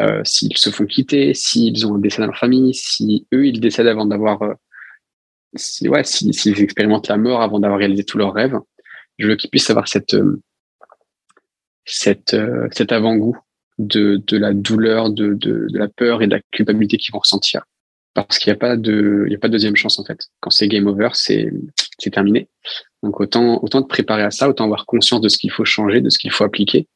[0.00, 3.60] Euh, s'ils se font quitter, s'ils ont un décès dans leur famille, si eux, ils
[3.60, 4.42] décèdent avant d'avoir...
[4.42, 4.54] Euh,
[5.54, 8.58] si, ouais, s'ils expérimentent la mort avant d'avoir réalisé tous leurs rêves,
[9.18, 10.40] je veux qu'ils puissent avoir cette, euh,
[11.84, 13.36] cette, euh, cet avant-goût
[13.78, 17.64] de, de la douleur, de, de, la peur et de la culpabilité qu'ils vont ressentir.
[18.14, 20.18] Parce qu'il n'y a pas de, a pas de deuxième chance en fait.
[20.40, 21.50] Quand c'est game over, c'est
[22.10, 22.48] terminé.
[23.02, 26.00] Donc autant, autant te préparer à ça, autant avoir conscience de ce qu'il faut changer,
[26.00, 26.86] de ce qu'il faut appliquer.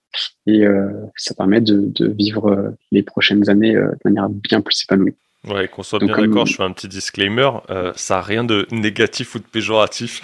[0.46, 4.84] Et euh, ça permet de, de vivre euh, les prochaines années de manière bien plus
[4.84, 5.14] épanouie.
[5.46, 8.66] Ouais, qu'on soit bien d'accord, je fais un petit disclaimer, euh, ça n'a rien de
[8.72, 10.22] négatif ou de péjoratif.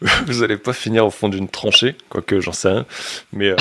[0.00, 2.86] Vous n'allez pas finir au fond d'une tranchée, quoique j'en sais rien.
[3.32, 3.56] Mais euh,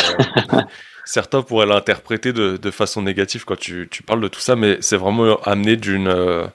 [1.06, 4.78] certains pourraient l'interpréter de, de, façon négative quand tu, tu, parles de tout ça, mais
[4.82, 6.08] c'est vraiment amené d'une...
[6.08, 6.46] Euh,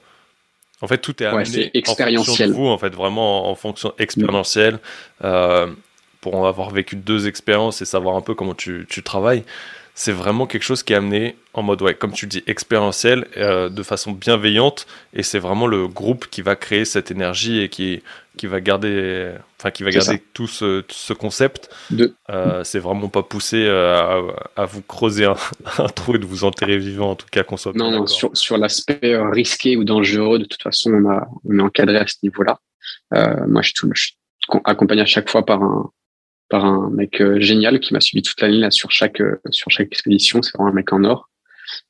[0.81, 2.19] en fait, tout est amené expérientiel.
[2.19, 4.79] en fonction de vous, en fait, vraiment en, fonction expérientielle.
[6.21, 9.43] pour avoir vécu deux expériences et savoir un peu comment tu, tu travailles,
[9.97, 13.67] c'est vraiment quelque chose qui est amené en mode, ouais, comme tu dis, expérientiel, euh,
[13.67, 14.85] de façon bienveillante.
[15.15, 18.03] Et c'est vraiment le groupe qui va créer cette énergie et qui
[18.37, 21.69] qui va garder, enfin qui va garder tout ce, ce, concept.
[21.91, 22.13] De...
[22.29, 24.21] Euh, c'est vraiment pas poussé euh,
[24.55, 25.25] à, vous creuser
[25.77, 27.75] un, trou et de vous enterrer vivant, en tout cas qu'on soit.
[27.75, 31.59] Non, non sur, sur l'aspect euh, risqué ou dangereux, de toute façon, on, a, on
[31.59, 32.59] est encadré à ce niveau-là.
[33.47, 34.15] moi, je, je, suis
[34.63, 35.91] accompagné à chaque fois par un
[36.49, 40.41] par un mec génial qui m'a suivi toute l'année là sur chaque sur chaque expédition.
[40.41, 41.29] C'est vraiment un mec en or.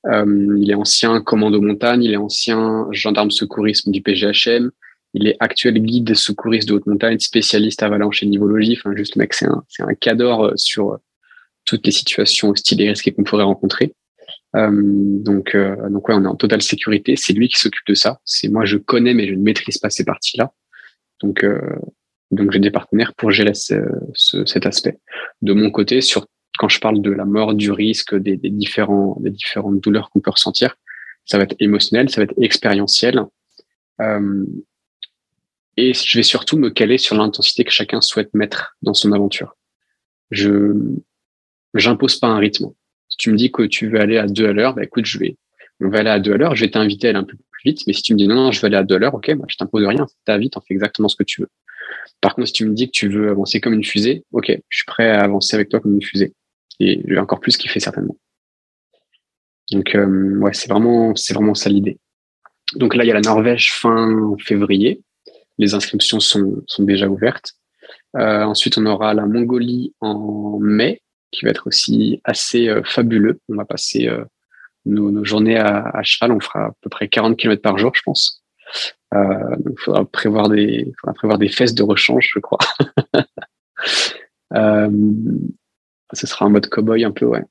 [0.06, 4.72] il est ancien commando montagne, il est ancien gendarme secourisme du PGHM.
[5.20, 8.78] Il est actuel guide secouriste de haute montagne, spécialiste avalanche et nivologie.
[8.78, 10.97] Enfin, juste mec, c'est un, c'est cadre euh, sur euh,
[11.65, 13.95] toutes les situations hostiles et risquées qu'on pourrait rencontrer.
[14.55, 15.57] Euh, donc,
[15.89, 17.15] donc ouais, on est en totale sécurité.
[17.15, 18.20] C'est lui qui s'occupe de ça.
[18.26, 20.53] C'est moi, je connais, mais je ne maîtrise pas ces parties-là.
[21.22, 21.43] Donc,
[22.30, 23.74] donc j'ai des partenaires pour gérer ce,
[24.13, 24.99] ce, cet aspect.
[25.41, 26.28] De mon côté, sur
[26.59, 30.32] quand je parle de la mort, du risque, des différents, des différentes douleurs qu'on peut
[30.32, 30.76] ressentir,
[31.26, 33.26] ça va être émotionnel, ça va être expérientiel.
[35.78, 39.56] Et je vais surtout me caler sur l'intensité que chacun souhaite mettre dans son aventure.
[40.32, 40.74] Je
[41.76, 42.68] j'impose pas un rythme.
[43.10, 45.20] Si tu me dis que tu veux aller à deux à l'heure, bah écoute, je
[45.20, 45.38] vais,
[45.80, 46.56] on va aller à deux à l'heure.
[46.56, 47.86] Je vais t'inviter à aller un peu plus vite.
[47.86, 49.30] Mais si tu me dis non, non, je vais aller à deux à l'heure, ok,
[49.30, 50.08] moi je t'impose rien.
[50.26, 51.50] T'as vite, on fait exactement ce que tu veux.
[52.22, 54.76] Par contre, si tu me dis que tu veux avancer comme une fusée, ok, je
[54.76, 56.34] suis prêt à avancer avec toi comme une fusée.
[56.80, 58.18] Et je vais encore plus kiffer certainement.
[59.72, 62.00] Donc euh, ouais, c'est vraiment, c'est vraiment ça l'idée.
[62.76, 65.02] Donc là, il y a la Norvège fin février.
[65.58, 67.53] Les inscriptions sont, sont déjà ouvertes.
[68.16, 71.01] Euh, ensuite, on aura la Mongolie en mai,
[71.32, 73.39] qui va être aussi assez euh, fabuleux.
[73.49, 74.24] On va passer euh,
[74.86, 76.32] nos, nos, journées à, à, cheval.
[76.32, 78.43] On fera à peu près 40 km par jour, je pense.
[79.14, 82.60] Il faudra prévoir des, faudra prévoir des fesses de rechange, je crois.
[86.14, 87.43] ce sera un mode cowboy un peu, ouais.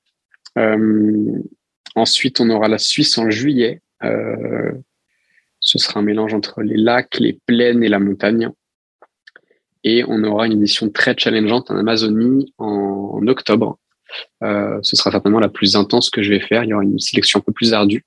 [1.94, 3.80] ensuite, on aura la Suisse en juillet.
[5.66, 8.50] Ce sera un mélange entre les lacs, les plaines et la montagne.
[9.82, 13.78] Et on aura une édition très challengeante en Amazonie en, octobre.
[14.44, 16.62] Euh, ce sera certainement la plus intense que je vais faire.
[16.62, 18.04] Il y aura une sélection un peu plus ardue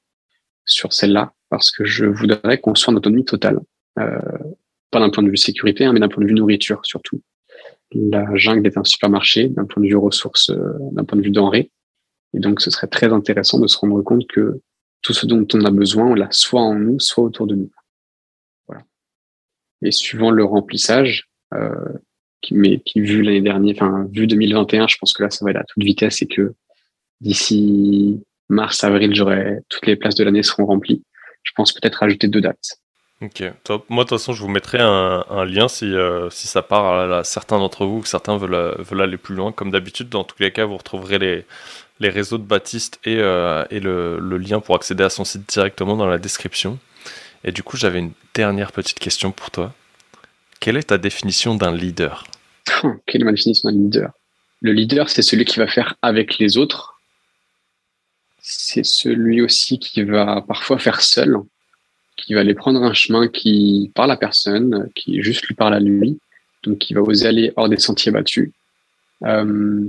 [0.64, 3.60] sur celle-là parce que je voudrais qu'on soit en autonomie totale.
[3.99, 4.20] Euh,
[4.89, 7.22] pas d'un point de vue sécurité, hein, mais d'un point de vue nourriture surtout.
[7.91, 11.32] La jungle est un supermarché d'un point de vue ressources, euh, d'un point de vue
[11.32, 11.72] denrées.
[12.34, 14.62] Et donc, ce serait très intéressant de se rendre compte que
[15.02, 17.72] tout ce dont on a besoin, on l'a soit en nous, soit autour de nous.
[18.68, 18.84] Voilà.
[19.82, 21.70] Et suivant le remplissage, euh,
[22.52, 25.60] mais qui vu l'année dernière, enfin vu 2021, je pense que là ça va aller
[25.60, 26.54] à toute vitesse et que
[27.22, 31.04] d'ici mars, avril, j'aurai toutes les places de l'année seront remplies.
[31.43, 32.80] Je pense peut-être ajouter deux dates.
[33.22, 33.86] Ok, top.
[33.89, 37.24] Moi, de toute façon, je vous mettrai un, lien si, euh, si ça part à,
[37.26, 39.52] certains d'entre vous, que certains veulent, veulent aller plus loin.
[39.52, 41.45] Comme d'habitude, dans tous les cas, vous retrouverez les,
[42.00, 46.08] les réseaux de Baptiste et, euh, le, lien pour accéder à son site directement dans
[46.08, 46.80] la description.
[47.43, 49.74] Et du coup, j'avais une dernière petite question pour toi.
[50.60, 52.26] Quelle est ta définition d'un leader?
[53.06, 54.12] Quelle est ma définition d'un leader?
[54.62, 57.00] Le leader, c'est celui qui va faire avec les autres.
[58.41, 61.38] C'est celui aussi qui va parfois faire seul,
[62.18, 65.80] qui va aller prendre un chemin qui parle à personne, qui juste lui parle à
[65.80, 66.20] lui,
[66.64, 68.52] donc qui va oser aller hors des sentiers battus.
[69.24, 69.88] Euh,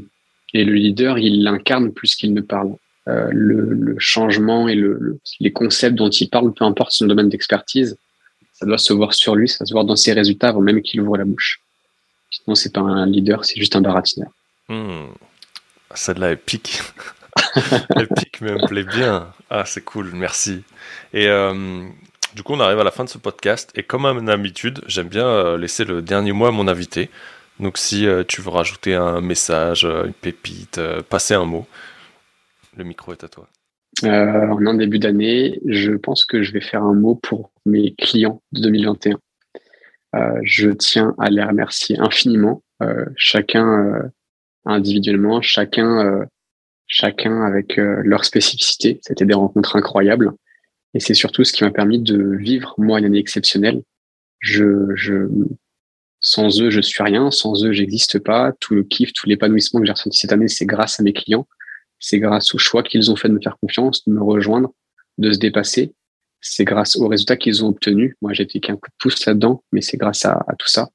[0.53, 2.75] et le leader, il l'incarne plus qu'il ne parle.
[3.09, 7.97] Euh, le, changement et le, les concepts dont il parle, peu importe son domaine d'expertise,
[8.53, 11.01] ça doit se voir sur lui, ça se voir dans ses résultats avant même qu'il
[11.01, 11.61] ouvre la bouche.
[12.31, 14.31] Sinon, c'est pas un leader, c'est juste un baratineur.
[14.69, 15.07] Mmh.
[15.95, 16.81] Celle-là est pique.
[17.99, 19.33] Épique, mais elle me plaît bien.
[19.49, 20.63] Ah, c'est cool, merci.
[21.13, 21.85] Et euh,
[22.35, 23.73] du coup, on arrive à la fin de ce podcast.
[23.75, 27.11] Et comme à mon habitude, j'aime bien euh, laisser le dernier mot à mon invité.
[27.61, 31.67] Donc si euh, tu veux rajouter un message, euh, une pépite, euh, passer un mot,
[32.77, 33.49] le micro est à toi.
[34.03, 38.43] en un début d'année, je pense que je vais faire un mot pour mes clients
[38.53, 39.19] de 2021.
[40.43, 42.63] je tiens à les remercier infiniment,
[43.17, 44.11] chacun
[44.65, 46.27] individuellement, chacun,
[46.87, 49.01] chacun avec leur spécificité.
[49.03, 50.33] C'était des rencontres incroyables.
[50.95, 53.83] Et c'est surtout ce qui m'a permis de vivre, moi, une année exceptionnelle.
[54.39, 55.29] Je, je,
[56.21, 57.31] sans eux, je suis rien.
[57.31, 58.53] Sans eux, j'existe pas.
[58.61, 61.49] Tout le kiff, tout l'épanouissement que j'ai ressenti cette année, c'est grâce à mes clients.
[61.99, 64.73] C'est grâce au choix qu'ils ont fait de me faire confiance, de me rejoindre,
[65.19, 65.95] de se dépasser.
[66.41, 68.15] C'est grâce aux résultats qu'ils ont obtenus.
[68.23, 70.89] Moi, j'ai été qu'un coup de pouce là-dedans, mais c'est grâce à, tout ça.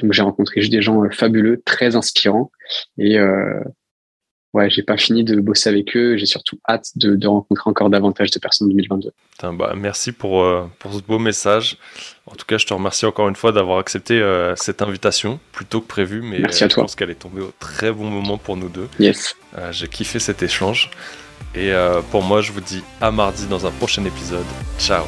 [0.00, 2.50] Donc, j'ai rencontré juste des gens euh, fabuleux, très inspirants.
[2.98, 3.60] Et euh,
[4.58, 6.16] ouais, j'ai pas fini de bosser avec eux.
[6.16, 9.12] J'ai surtout hâte de, de, rencontrer encore davantage de personnes en 2022.
[9.54, 11.76] bah, merci pour, euh, pour ce beau message.
[12.26, 15.64] En tout cas, je te remercie encore une fois d'avoir accepté euh, cette invitation, plus
[15.64, 16.84] tôt que prévu, mais merci à euh, je toi.
[16.84, 18.88] pense qu'elle est tombée au très bon moment pour nous deux.
[18.98, 19.36] Yes.
[19.70, 20.90] j'ai kiffé cet échange.
[21.54, 21.72] Et
[22.10, 24.44] pour moi, je vous dis à mardi dans un prochain épisode.
[24.78, 25.04] Ciao